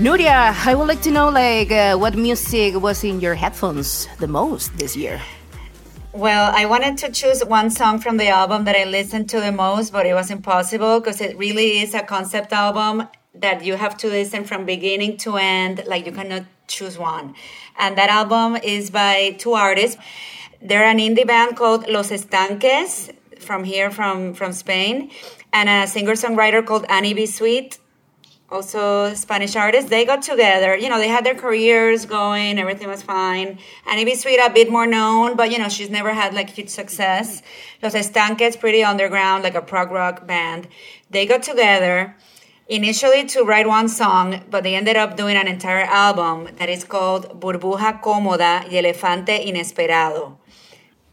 Nuria, 0.00 0.54
I 0.66 0.74
would 0.74 0.88
like 0.88 1.02
to 1.02 1.10
know 1.10 1.28
like 1.28 1.70
uh, 1.70 1.94
what 1.94 2.14
music 2.14 2.74
was 2.80 3.04
in 3.04 3.20
your 3.20 3.34
headphones 3.34 4.08
the 4.18 4.26
most 4.26 4.74
this 4.78 4.96
year. 4.96 5.20
Well, 6.14 6.50
I 6.56 6.64
wanted 6.64 6.96
to 7.04 7.12
choose 7.12 7.44
one 7.44 7.68
song 7.68 7.98
from 7.98 8.16
the 8.16 8.28
album 8.28 8.64
that 8.64 8.74
I 8.74 8.84
listened 8.84 9.28
to 9.28 9.40
the 9.42 9.52
most, 9.52 9.92
but 9.92 10.06
it 10.06 10.14
was 10.14 10.30
impossible 10.30 11.00
because 11.00 11.20
it 11.20 11.36
really 11.36 11.80
is 11.80 11.92
a 11.92 12.00
concept 12.00 12.50
album 12.54 13.08
that 13.34 13.62
you 13.62 13.74
have 13.76 13.98
to 13.98 14.08
listen 14.08 14.44
from 14.44 14.64
beginning 14.64 15.18
to 15.18 15.36
end. 15.36 15.84
Like 15.86 16.06
you 16.06 16.12
cannot 16.12 16.44
choose 16.66 16.96
one. 16.96 17.34
And 17.78 17.98
that 17.98 18.08
album 18.08 18.56
is 18.56 18.88
by 18.88 19.36
two 19.36 19.52
artists. 19.52 20.00
They're 20.62 20.84
an 20.84 20.96
indie 20.96 21.26
band 21.26 21.58
called 21.58 21.86
Los 21.90 22.08
Estanques 22.08 23.14
from 23.38 23.64
here, 23.64 23.90
from, 23.90 24.32
from 24.32 24.54
Spain, 24.54 25.10
and 25.52 25.68
a 25.68 25.86
singer 25.86 26.12
songwriter 26.12 26.64
called 26.64 26.86
Annie 26.88 27.12
B. 27.12 27.26
Sweet 27.26 27.79
also 28.50 29.14
Spanish 29.14 29.56
artists, 29.56 29.90
they 29.90 30.04
got 30.04 30.22
together. 30.22 30.76
You 30.76 30.88
know, 30.88 30.98
they 30.98 31.08
had 31.08 31.24
their 31.24 31.34
careers 31.34 32.06
going, 32.06 32.58
everything 32.58 32.88
was 32.88 33.02
fine. 33.02 33.58
Annie. 33.86 34.14
Sweet, 34.14 34.38
a 34.38 34.50
bit 34.50 34.70
more 34.70 34.86
known, 34.86 35.36
but 35.36 35.50
you 35.52 35.58
know, 35.58 35.68
she's 35.68 35.90
never 35.90 36.12
had 36.12 36.34
like 36.34 36.50
huge 36.50 36.68
success. 36.68 37.42
Los 37.82 37.94
Estanques, 37.94 38.58
pretty 38.58 38.82
underground, 38.82 39.44
like 39.44 39.54
a 39.54 39.62
prog 39.62 39.90
rock 39.90 40.26
band. 40.26 40.68
They 41.10 41.26
got 41.26 41.42
together 41.42 42.16
initially 42.68 43.24
to 43.26 43.42
write 43.42 43.66
one 43.66 43.88
song, 43.88 44.42
but 44.50 44.64
they 44.64 44.74
ended 44.74 44.96
up 44.96 45.16
doing 45.16 45.36
an 45.36 45.46
entire 45.46 45.84
album 45.84 46.48
that 46.58 46.68
is 46.68 46.84
called 46.84 47.40
Burbuja 47.40 48.02
Cómoda 48.02 48.64
y 48.68 48.74
Elefante 48.80 49.46
Inesperado 49.46 50.36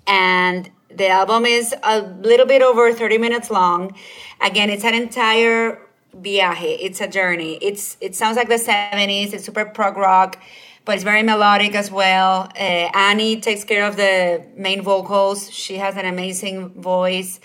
and 0.07 0.71
the 0.89 1.09
album 1.09 1.45
is 1.45 1.75
a 1.83 2.01
little 2.01 2.45
bit 2.45 2.61
over 2.61 2.93
30 2.93 3.17
minutes 3.17 3.51
long 3.51 3.93
again 4.41 4.69
it's 4.69 4.85
an 4.85 4.95
entire 4.95 5.79
viaje 6.15 6.77
it's 6.79 7.01
a 7.01 7.07
journey 7.07 7.57
it's 7.61 7.97
it 8.01 8.15
sounds 8.15 8.37
like 8.37 8.49
the 8.49 8.55
70s 8.55 9.33
it's 9.33 9.45
super 9.45 9.65
prog 9.65 9.97
rock 9.97 10.41
but 10.85 10.95
it's 10.95 11.03
very 11.03 11.21
melodic 11.23 11.75
as 11.75 11.91
well 11.91 12.49
uh, 12.55 12.89
annie 12.93 13.39
takes 13.39 13.63
care 13.63 13.85
of 13.85 13.95
the 13.97 14.45
main 14.55 14.81
vocals 14.81 15.51
she 15.51 15.77
has 15.77 15.95
an 15.97 16.05
amazing 16.05 16.69
voice 16.81 17.39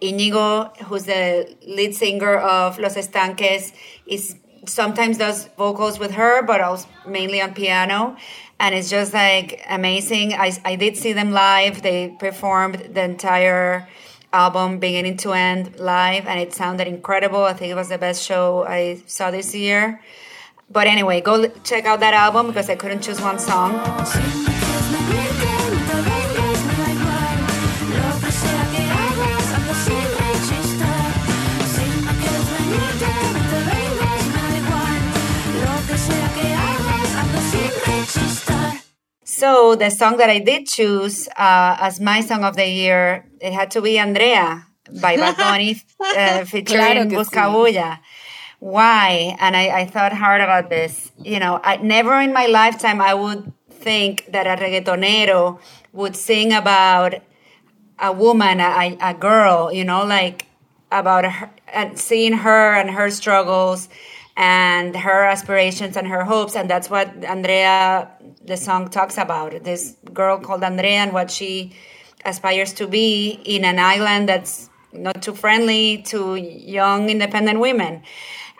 Inigo, 0.00 0.72
who's 0.84 1.04
the 1.04 1.56
lead 1.66 1.94
singer 1.94 2.36
of 2.36 2.78
Los 2.78 2.96
Estanques, 2.96 3.72
is 4.06 4.36
sometimes 4.66 5.18
does 5.18 5.48
vocals 5.56 5.98
with 5.98 6.12
her, 6.12 6.42
but 6.42 6.60
also 6.60 6.88
mainly 7.06 7.40
on 7.40 7.54
piano. 7.54 8.16
And 8.60 8.74
it's 8.74 8.90
just 8.90 9.12
like 9.12 9.64
amazing. 9.68 10.34
I, 10.34 10.52
I 10.64 10.76
did 10.76 10.96
see 10.96 11.12
them 11.12 11.32
live. 11.32 11.82
They 11.82 12.16
performed 12.18 12.90
the 12.94 13.02
entire 13.02 13.88
album 14.34 14.78
beginning 14.78 15.16
to 15.18 15.32
end 15.32 15.78
live, 15.78 16.26
and 16.26 16.40
it 16.40 16.52
sounded 16.52 16.88
incredible. 16.88 17.44
I 17.44 17.52
think 17.52 17.70
it 17.70 17.76
was 17.76 17.88
the 17.88 17.98
best 17.98 18.22
show 18.22 18.64
I 18.66 19.02
saw 19.06 19.30
this 19.30 19.54
year. 19.54 20.02
But 20.70 20.86
anyway, 20.86 21.20
go 21.20 21.46
check 21.62 21.84
out 21.84 22.00
that 22.00 22.14
album 22.14 22.48
because 22.48 22.68
I 22.68 22.74
couldn't 22.74 23.02
choose 23.02 23.20
one 23.20 23.38
song. 23.38 24.53
So 39.44 39.74
the 39.74 39.90
song 39.90 40.16
that 40.16 40.30
I 40.30 40.38
did 40.38 40.66
choose 40.66 41.28
uh, 41.36 41.76
as 41.78 42.00
my 42.00 42.22
song 42.22 42.44
of 42.44 42.56
the 42.56 42.66
year, 42.66 43.26
it 43.42 43.52
had 43.52 43.70
to 43.72 43.82
be 43.82 43.98
Andrea 43.98 44.66
by 45.02 45.18
Bad 45.18 45.36
Bunny 45.44 45.82
uh, 46.00 46.46
featuring 46.46 46.80
Claro 46.80 47.04
que 47.10 47.18
sí. 47.18 47.98
Why? 48.58 49.36
And 49.38 49.54
I, 49.54 49.80
I 49.80 49.84
thought 49.84 50.14
hard 50.14 50.40
about 50.40 50.70
this. 50.70 51.12
You 51.22 51.40
know, 51.40 51.60
I 51.62 51.76
never 51.76 52.18
in 52.22 52.32
my 52.32 52.46
lifetime 52.46 53.02
I 53.02 53.12
would 53.12 53.52
think 53.68 54.32
that 54.32 54.46
a 54.46 54.56
reggaetonero 54.56 55.58
would 55.92 56.16
sing 56.16 56.54
about 56.54 57.16
a 57.98 58.12
woman, 58.12 58.60
a, 58.60 58.96
a 58.98 59.12
girl, 59.12 59.70
you 59.70 59.84
know, 59.84 60.06
like 60.06 60.46
about 60.90 61.30
her, 61.30 61.50
and 61.70 61.98
seeing 61.98 62.32
her 62.32 62.72
and 62.72 62.88
her 62.92 63.10
struggles 63.10 63.90
and 64.36 64.96
her 64.96 65.24
aspirations 65.24 65.96
and 65.96 66.06
her 66.08 66.24
hopes. 66.24 66.56
And 66.56 66.68
that's 66.68 66.90
what 66.90 67.08
Andrea, 67.24 68.10
the 68.44 68.56
song 68.56 68.88
talks 68.88 69.18
about. 69.18 69.64
This 69.64 69.96
girl 70.12 70.38
called 70.38 70.62
Andrea 70.64 70.98
and 70.98 71.12
what 71.12 71.30
she 71.30 71.72
aspires 72.24 72.72
to 72.74 72.86
be 72.86 73.40
in 73.44 73.64
an 73.64 73.78
island 73.78 74.28
that's 74.28 74.70
not 74.92 75.22
too 75.22 75.34
friendly 75.34 76.02
to 76.02 76.36
young 76.36 77.10
independent 77.10 77.60
women. 77.60 78.02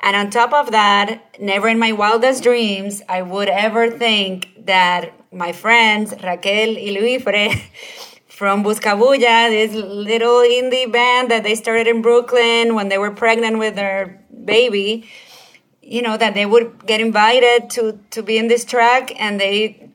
And 0.03 0.17
on 0.17 0.31
top 0.31 0.53
of 0.53 0.71
that, 0.73 1.41
never 1.41 1.69
in 1.69 1.79
my 1.79 1.93
wildest 1.93 2.43
dreams 2.43 3.01
I 3.09 3.23
would 3.23 3.49
ever 3.49 3.91
think 3.91 4.67
that 4.67 5.13
my 5.33 5.53
friends 5.53 6.13
Raquel 6.23 6.75
y 6.75 6.91
Luifre 6.93 7.63
from 8.29 8.63
Buscabulla, 8.63 9.49
this 9.49 9.73
little 9.73 10.41
indie 10.41 10.91
band 10.93 11.31
that 11.31 11.43
they 11.43 11.55
started 11.55 11.87
in 11.87 12.03
Brooklyn 12.03 12.75
when 12.75 12.89
they 12.89 12.99
were 12.99 13.13
pregnant 13.13 13.59
with 13.59 13.77
their 13.77 14.25
baby, 14.45 15.09
you 15.87 16.03
know, 16.03 16.17
that 16.17 16.35
they 16.35 16.47
would 16.47 16.87
get 16.87 17.01
invited 17.01 17.71
to 17.71 17.99
to 18.11 18.23
be 18.23 18.39
in 18.39 18.49
this 18.49 18.65
track 18.65 19.13
and 19.21 19.41
they 19.41 19.91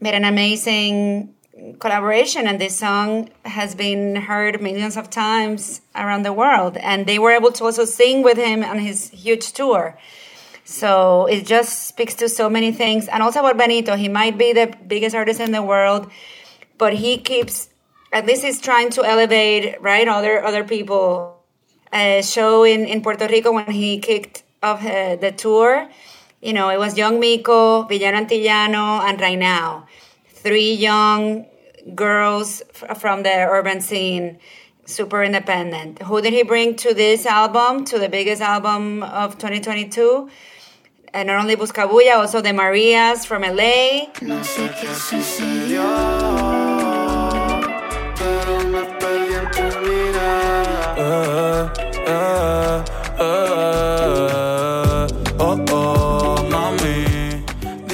made 0.00 0.14
an 0.14 0.24
amazing 0.24 1.34
collaboration 1.78 2.46
and 2.46 2.60
this 2.60 2.78
song 2.78 3.30
has 3.44 3.74
been 3.74 4.14
heard 4.16 4.60
millions 4.60 4.96
of 4.96 5.08
times 5.08 5.80
around 5.94 6.22
the 6.22 6.32
world. 6.32 6.76
And 6.76 7.06
they 7.06 7.18
were 7.18 7.32
able 7.32 7.52
to 7.52 7.64
also 7.64 7.84
sing 7.84 8.22
with 8.22 8.36
him 8.36 8.62
on 8.62 8.78
his 8.78 9.10
huge 9.10 9.52
tour. 9.52 9.98
So 10.64 11.26
it 11.26 11.46
just 11.46 11.86
speaks 11.86 12.14
to 12.16 12.28
so 12.28 12.50
many 12.50 12.72
things. 12.72 13.08
And 13.08 13.22
also 13.22 13.40
about 13.40 13.56
benito. 13.56 13.96
He 13.96 14.08
might 14.08 14.36
be 14.36 14.52
the 14.52 14.74
biggest 14.86 15.14
artist 15.14 15.40
in 15.40 15.52
the 15.52 15.62
world 15.62 16.10
but 16.78 16.94
he 16.94 17.18
keeps 17.18 17.68
at 18.12 18.26
least 18.26 18.44
he's 18.44 18.60
trying 18.60 18.90
to 18.90 19.04
elevate 19.04 19.80
right 19.80 20.06
other 20.08 20.44
other 20.44 20.64
people. 20.64 21.32
Show 22.22 22.64
in, 22.64 22.84
in 22.84 23.00
puerto 23.00 23.26
rico 23.26 23.52
when 23.52 23.70
he 23.70 23.98
kicked 23.98 24.42
off 24.62 24.84
uh, 24.84 25.16
the 25.16 25.32
tour 25.32 25.88
you 26.40 26.52
know 26.52 26.68
it 26.70 26.78
was 26.78 26.96
young 26.96 27.18
miko 27.20 27.82
villano 27.84 28.18
antillano 28.18 29.00
and 29.08 29.20
right 29.20 29.38
now 29.38 29.86
three 30.28 30.72
young 30.72 31.46
girls 31.94 32.62
f- 32.74 32.98
from 33.00 33.22
the 33.22 33.30
urban 33.30 33.80
scene, 33.80 34.38
super 34.84 35.22
independent. 35.22 36.02
Who 36.02 36.20
did 36.20 36.32
he 36.32 36.42
bring 36.42 36.74
to 36.76 36.94
this 36.94 37.26
album, 37.26 37.84
to 37.86 37.98
the 37.98 38.08
biggest 38.08 38.42
album 38.42 39.02
of 39.02 39.38
2022? 39.38 40.28
And 41.14 41.28
not 41.28 41.40
only 41.40 41.56
Buscabulla, 41.56 42.16
also 42.16 42.40
the 42.40 42.52
Marias 42.52 43.24
from 43.24 43.42
LA. 43.42 44.06
No 44.22 44.40
sé 44.42 44.68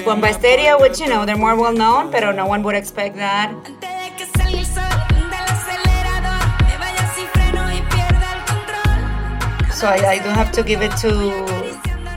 Bomba 0.05 0.29
Estéreo, 0.29 0.81
which, 0.81 1.01
you 1.01 1.09
know, 1.09 1.25
they're 1.25 1.37
more 1.37 1.57
well 1.57 1.73
known, 1.73 2.11
pero 2.11 2.33
no 2.33 2.47
one 2.47 2.63
would 2.63 2.75
expect 2.75 3.17
that. 3.17 3.51
Antes 3.51 3.81
de 3.81 4.17
que 4.17 4.27
salga 4.27 4.59
el 4.59 4.67
sol 4.67 4.85
del 5.31 5.47
acelerador, 5.55 6.43
me 6.67 6.77
vaya 6.79 7.13
sin 7.15 7.27
freno 7.29 7.63
y 7.71 7.81
pierda 7.91 8.29
el 8.37 8.43
control. 8.47 9.73
So 9.73 9.87
I, 9.89 10.15
I 10.15 10.19
do 10.19 10.29
have 10.31 10.51
to 10.53 10.63
give 10.63 10.83
it 10.83 10.97
to 10.99 11.13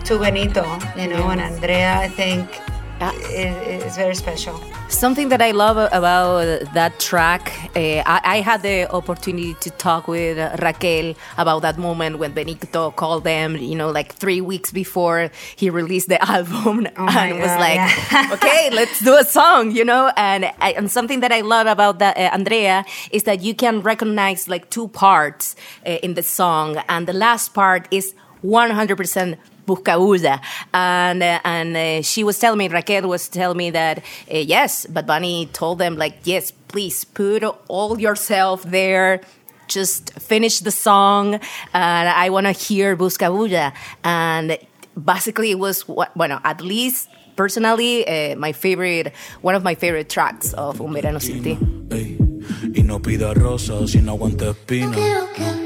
to 0.06 0.20
Benito, 0.20 0.66
you 0.96 1.08
know, 1.08 1.30
and 1.30 1.42
Andrea, 1.42 1.98
I 2.00 2.08
think, 2.08 2.48
ah. 3.02 3.12
is, 3.32 3.84
is 3.84 3.98
very 3.98 4.16
special. 4.16 4.60
Something 4.96 5.28
that 5.30 5.42
I 5.42 5.52
love 5.52 5.76
about 5.92 6.74
that 6.74 7.00
track, 7.02 7.52
uh, 7.76 8.02
I, 8.06 8.22
I 8.24 8.42
had 8.42 8.62
the 8.62 8.90
opportunity 8.90 9.54
to 9.56 9.70
talk 9.72 10.08
with 10.08 10.38
Raquel 10.62 11.16
about 11.38 11.64
that 11.64 11.78
moment 11.78 12.18
when 12.18 12.32
Benito 12.32 12.92
called 12.92 13.26
them, 13.26 13.58
you 13.58 13.76
know, 13.76 13.92
like 13.92 14.14
three 14.14 14.40
weeks 14.40 14.72
before 14.72 15.32
he 15.58 15.70
released 15.70 16.08
the 16.08 16.20
album, 16.32 16.88
Oh 16.98 17.08
and 17.10 17.40
was 17.40 17.48
God, 17.50 17.60
like, 17.60 17.76
yeah. 17.76 18.30
"Okay, 18.36 18.70
let's 18.72 19.04
do 19.04 19.16
a 19.18 19.26
song," 19.26 19.72
you 19.72 19.84
know. 19.84 20.14
And 20.16 20.46
I, 20.62 20.72
and 20.72 20.90
something 20.90 21.20
that 21.20 21.32
I 21.34 21.42
love 21.42 21.68
about 21.68 22.00
that, 22.00 22.16
uh, 22.16 22.30
Andrea 22.34 22.86
is 23.12 23.24
that 23.24 23.42
you 23.42 23.54
can 23.54 23.82
recognize 23.82 24.48
like 24.48 24.70
two 24.70 24.88
parts 24.88 25.58
uh, 25.86 26.00
in 26.02 26.14
the 26.14 26.24
song, 26.24 26.82
and 26.88 27.06
the 27.06 27.14
last 27.14 27.54
part 27.54 27.90
is 27.92 28.16
100% 28.46 29.38
Buscabulla. 29.66 30.42
And, 30.74 31.24
uh, 31.24 31.40
and 31.44 31.76
uh, 31.76 32.02
she 32.02 32.24
was 32.24 32.40
telling 32.40 32.58
me, 32.58 32.68
Raquel 32.68 33.08
was 33.08 33.28
telling 33.28 33.58
me 33.58 33.72
that, 33.72 34.00
uh, 34.00 34.38
yes, 34.38 34.86
but 34.86 35.06
Bunny 35.06 35.48
told 35.48 35.80
them, 35.80 35.98
like, 35.98 36.20
yes, 36.24 36.52
please 36.68 37.06
put 37.06 37.44
all 37.68 38.00
yourself 38.00 38.64
there. 38.64 39.22
Just 39.68 40.14
finish 40.20 40.60
the 40.60 40.72
song. 40.72 41.40
And 41.74 42.10
I 42.10 42.30
want 42.30 42.46
to 42.46 42.52
hear 42.52 42.96
Buscabulla. 42.96 43.74
And 44.04 44.58
basically, 44.94 45.52
it 45.52 45.60
was, 45.60 45.88
what, 45.88 46.16
bueno, 46.16 46.40
at 46.44 46.62
least 46.62 47.10
personally, 47.36 48.08
uh, 48.08 48.36
my 48.36 48.52
favorite, 48.52 49.14
one 49.42 49.56
of 49.56 49.64
my 49.64 49.76
favorite 49.76 50.10
tracks 50.10 50.54
of 50.54 50.80
Un 50.82 50.94
Verano 50.94 51.20
Sin 51.20 51.44
Ti. 51.44 51.58
Ey, 51.92 52.18
Y 52.76 52.84
no 52.84 53.00
pida 53.02 53.34
rosas 53.34 53.92
si 53.92 54.02
no 54.02 54.14
aguanta 54.14 54.52
espina. 54.52 54.92
Quiero 54.92 55.34
que 55.34 55.65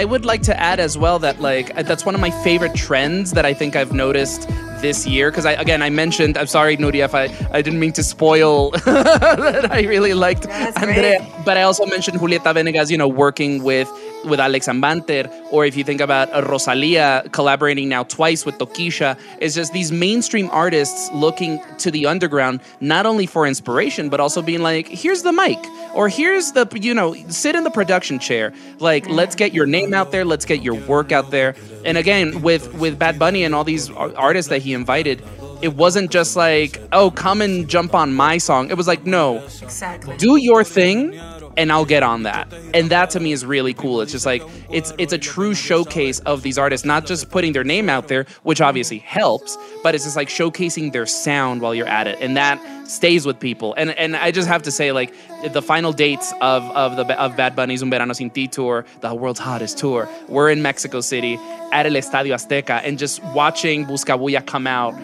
I 0.00 0.04
would 0.06 0.24
like 0.24 0.40
to 0.44 0.58
add 0.58 0.80
as 0.80 0.96
well 0.96 1.18
that 1.18 1.42
like 1.42 1.76
uh, 1.76 1.82
that's 1.82 2.06
one 2.06 2.14
of 2.14 2.22
my 2.22 2.30
favorite 2.42 2.74
trends 2.74 3.32
that 3.32 3.44
I 3.44 3.52
think 3.52 3.76
I've 3.76 3.92
noticed 3.92 4.48
this 4.80 5.06
year 5.06 5.30
because 5.30 5.44
I 5.44 5.52
again 5.52 5.82
I 5.82 5.90
mentioned 5.90 6.38
I'm 6.38 6.46
sorry 6.46 6.78
Nuria 6.78 7.04
if 7.04 7.14
I, 7.14 7.24
I 7.52 7.60
didn't 7.60 7.80
mean 7.80 7.92
to 7.92 8.02
spoil 8.02 8.70
that 8.86 9.70
I 9.70 9.82
really 9.82 10.14
liked 10.14 10.46
Andrea 10.48 11.18
great. 11.18 11.44
but 11.44 11.58
I 11.58 11.62
also 11.64 11.84
mentioned 11.84 12.18
Julieta 12.18 12.54
Venegas 12.54 12.90
you 12.90 12.96
know 12.96 13.08
working 13.08 13.62
with 13.62 13.90
with 14.24 14.40
Alex 14.40 14.68
Anwandter 14.68 15.30
or 15.50 15.64
if 15.64 15.76
you 15.76 15.84
think 15.84 16.00
about 16.00 16.28
Rosalia 16.48 17.24
collaborating 17.32 17.88
now 17.88 18.02
twice 18.04 18.44
with 18.44 18.56
Tokischa 18.56 19.18
it's 19.40 19.54
just 19.54 19.72
these 19.72 19.90
mainstream 19.92 20.48
artists 20.52 21.10
looking 21.12 21.60
to 21.78 21.90
the 21.90 22.06
underground 22.06 22.60
not 22.80 23.06
only 23.06 23.26
for 23.26 23.46
inspiration 23.46 24.08
but 24.08 24.20
also 24.20 24.42
being 24.42 24.60
like 24.62 24.86
here's 24.88 25.22
the 25.22 25.32
mic 25.32 25.58
or 25.94 26.08
here's 26.08 26.52
the 26.52 26.66
you 26.80 26.94
know 26.94 27.14
sit 27.28 27.54
in 27.54 27.64
the 27.64 27.70
production 27.70 28.18
chair. 28.18 28.52
Like 28.78 29.08
let's 29.08 29.34
get 29.34 29.52
your 29.52 29.66
name 29.66 29.94
out 29.94 30.12
there 30.12 30.24
let's 30.24 30.44
get 30.44 30.62
your 30.62 30.74
work 30.74 31.12
out 31.12 31.30
there. 31.30 31.54
And 31.84 31.98
again 31.98 32.42
with 32.42 32.72
with 32.74 32.98
bad 32.98 33.18
bunny 33.18 33.44
and 33.44 33.54
all 33.54 33.64
these 33.64 33.90
artists 33.90 34.50
that 34.50 34.62
he 34.62 34.74
invited 34.74 35.22
it 35.62 35.74
wasn't 35.74 36.10
just 36.10 36.36
like 36.36 36.80
oh 36.92 37.10
come 37.10 37.42
and 37.42 37.68
jump 37.68 37.94
on 37.94 38.12
my 38.12 38.38
song. 38.38 38.70
It 38.70 38.76
was 38.76 38.86
like 38.86 39.06
no. 39.06 39.38
Exactly. 39.62 40.16
do 40.16 40.36
your 40.36 40.64
thing 40.64 41.18
and 41.60 41.70
I'll 41.70 41.84
get 41.84 42.02
on 42.02 42.22
that. 42.22 42.50
And 42.72 42.90
that 42.90 43.10
to 43.10 43.20
me 43.20 43.32
is 43.32 43.44
really 43.44 43.74
cool. 43.74 44.00
It's 44.00 44.12
just 44.12 44.24
like 44.24 44.42
it's 44.70 44.94
it's 44.96 45.12
a 45.12 45.18
true 45.18 45.54
showcase 45.54 46.18
of 46.20 46.42
these 46.42 46.56
artists, 46.56 46.86
not 46.86 47.04
just 47.04 47.30
putting 47.30 47.52
their 47.52 47.64
name 47.64 47.90
out 47.90 48.08
there, 48.08 48.24
which 48.44 48.62
obviously 48.62 48.98
helps, 48.98 49.58
but 49.82 49.94
it's 49.94 50.04
just 50.04 50.16
like 50.16 50.28
showcasing 50.28 50.92
their 50.92 51.04
sound 51.04 51.60
while 51.60 51.74
you're 51.74 51.86
at 51.86 52.06
it. 52.06 52.16
And 52.20 52.34
that 52.38 52.58
stays 52.88 53.26
with 53.26 53.38
people. 53.38 53.74
And 53.76 53.90
and 53.90 54.16
I 54.16 54.30
just 54.30 54.48
have 54.48 54.62
to 54.62 54.70
say 54.70 54.90
like 54.92 55.14
the 55.52 55.60
final 55.60 55.92
dates 55.92 56.32
of 56.40 56.64
of 56.70 56.96
the 56.96 57.20
of 57.20 57.36
Bad 57.36 57.54
Bunny's 57.54 57.82
Un 57.82 57.90
Verano 57.90 58.14
Sin 58.14 58.30
Ti 58.30 58.48
tour, 58.48 58.86
the 59.02 59.14
world's 59.14 59.40
hottest 59.40 59.76
tour, 59.76 60.08
we're 60.28 60.48
in 60.48 60.62
Mexico 60.62 61.02
City 61.02 61.38
at 61.72 61.84
El 61.84 61.92
Estadio 61.92 62.34
Azteca 62.34 62.80
and 62.82 62.98
just 62.98 63.22
watching 63.34 63.84
Buscabulla 63.84 64.44
come 64.46 64.66
out 64.66 64.94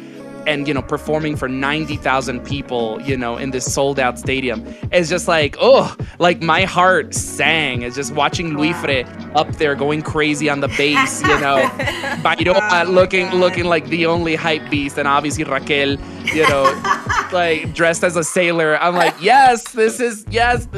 and 0.46 0.66
you 0.68 0.74
know 0.74 0.82
performing 0.82 1.37
for 1.37 1.48
90,000 1.48 2.44
people 2.44 3.00
you 3.02 3.16
know 3.16 3.37
in 3.37 3.50
this 3.50 3.72
sold 3.72 3.98
out 3.98 4.18
stadium 4.18 4.64
it's 4.92 5.09
just 5.09 5.28
like 5.28 5.56
oh 5.61 5.96
like 6.18 6.42
my 6.42 6.62
heart 6.64 7.14
sang. 7.14 7.82
It's 7.82 7.96
just 7.96 8.14
watching 8.14 8.52
Luifre 8.52 9.04
up 9.35 9.48
there 9.56 9.74
going 9.74 10.02
crazy 10.02 10.48
on 10.48 10.61
the 10.61 10.68
bass 10.68 11.22
you 11.22 11.40
know. 11.40 11.68
Bairoa 12.24 12.87
oh, 12.87 12.90
looking 12.90 13.30
looking 13.30 13.64
like 13.64 13.87
the 13.88 14.06
only 14.06 14.35
hype 14.35 14.68
beast 14.70 14.98
and 14.98 15.06
obviously 15.06 15.44
Raquel 15.44 15.96
you 16.35 16.48
know 16.48 16.64
like 17.32 17.74
dressed 17.74 18.04
as 18.04 18.16
a 18.16 18.24
sailor. 18.24 18.78
I'm 18.80 18.94
like 18.94 19.14
yes 19.20 19.72
this 19.72 20.00
is 20.00 20.24
yes 20.30 20.68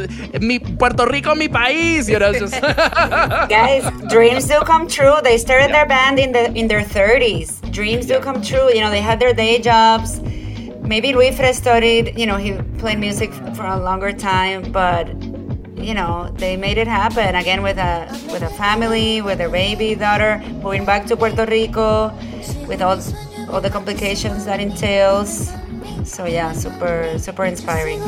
mi 0.40 0.58
Puerto 0.58 1.06
Rico 1.06 1.34
mi 1.34 1.48
país 1.48 2.08
you 2.08 2.18
know 2.18 2.32
just 2.32 2.60
Guys, 3.48 3.84
dreams 4.08 4.46
do 4.46 4.60
come 4.60 4.86
true. 4.88 5.14
They 5.22 5.38
started 5.38 5.72
their 5.72 5.86
band 5.86 6.18
in 6.18 6.32
the 6.32 6.52
in 6.54 6.68
their 6.68 6.82
30s. 6.82 7.57
Dreams 7.70 8.06
do 8.06 8.20
come 8.20 8.42
true. 8.42 8.72
You 8.72 8.80
know, 8.80 8.90
they 8.90 9.00
had 9.00 9.20
their 9.20 9.32
day 9.32 9.60
jobs. 9.60 10.20
Maybe 10.82 11.12
Luifre 11.12 11.52
studied, 11.52 12.18
you 12.18 12.26
know, 12.26 12.36
he 12.36 12.52
played 12.78 12.98
music 12.98 13.32
for 13.54 13.66
a 13.66 13.76
longer 13.76 14.12
time, 14.12 14.72
but 14.72 15.06
you 15.78 15.94
know, 15.94 16.30
they 16.36 16.56
made 16.56 16.76
it 16.78 16.86
happen 16.86 17.34
again 17.34 17.62
with 17.62 17.78
a 17.78 18.08
with 18.32 18.42
a 18.42 18.50
family, 18.50 19.22
with 19.22 19.40
a 19.40 19.48
baby 19.48 19.94
daughter, 19.94 20.42
moving 20.62 20.84
back 20.84 21.06
to 21.06 21.16
Puerto 21.16 21.44
Rico, 21.46 22.12
with 22.66 22.82
all 22.82 22.98
all 23.50 23.60
the 23.60 23.70
complications 23.70 24.44
that 24.44 24.60
entails. 24.60 25.50
So 26.04 26.26
yeah, 26.26 26.52
super 26.52 27.18
super 27.18 27.44
inspiring. 27.44 28.00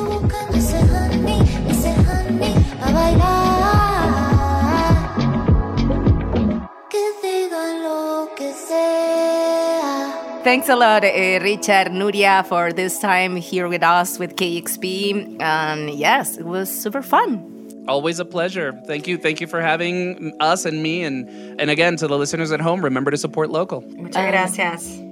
Thanks 10.43 10.71
a 10.71 10.77
lot, 10.77 11.05
uh, 11.05 11.39
Richard, 11.43 11.93
Nuria, 11.93 12.47
for 12.47 12.73
this 12.73 12.99
time 12.99 13.37
here 13.37 13.69
with 13.69 13.83
us 13.83 14.19
with 14.19 14.37
KEXP. 14.37 15.37
And 15.39 15.91
yes, 15.91 16.39
it 16.39 16.47
was 16.47 16.71
super 16.71 17.03
fun. 17.03 17.45
Always 17.87 18.21
a 18.21 18.25
pleasure. 18.25 18.73
Thank 18.87 19.07
you. 19.07 19.19
Thank 19.19 19.43
you 19.43 19.47
for 19.47 19.61
having 19.61 20.35
us 20.41 20.65
and 20.65 20.83
me. 20.83 21.03
And, 21.03 21.29
and 21.61 21.69
again, 21.69 21.97
to 21.97 22.09
the 22.09 22.17
listeners 22.17 22.53
at 22.53 22.61
home, 22.61 22.83
remember 22.83 23.11
to 23.11 23.19
support 23.19 23.51
local. 23.51 23.83
Muchas 23.83 24.15
gracias. 24.15 25.03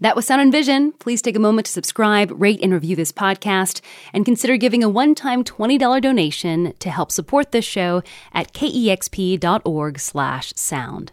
That 0.00 0.14
was 0.14 0.24
Sound 0.24 0.40
and 0.40 0.52
Vision. 0.52 0.92
Please 0.92 1.20
take 1.20 1.34
a 1.34 1.40
moment 1.40 1.66
to 1.66 1.72
subscribe, 1.72 2.30
rate, 2.40 2.60
and 2.62 2.72
review 2.72 2.94
this 2.94 3.10
podcast, 3.12 3.80
and 4.14 4.24
consider 4.24 4.56
giving 4.56 4.84
a 4.84 4.88
one-time 4.88 5.44
$20 5.44 6.00
donation 6.00 6.72
to 6.78 6.90
help 6.90 7.12
support 7.12 7.50
this 7.50 7.66
show 7.66 8.02
at 8.32 8.54
kexp.org/sound. 8.54 11.12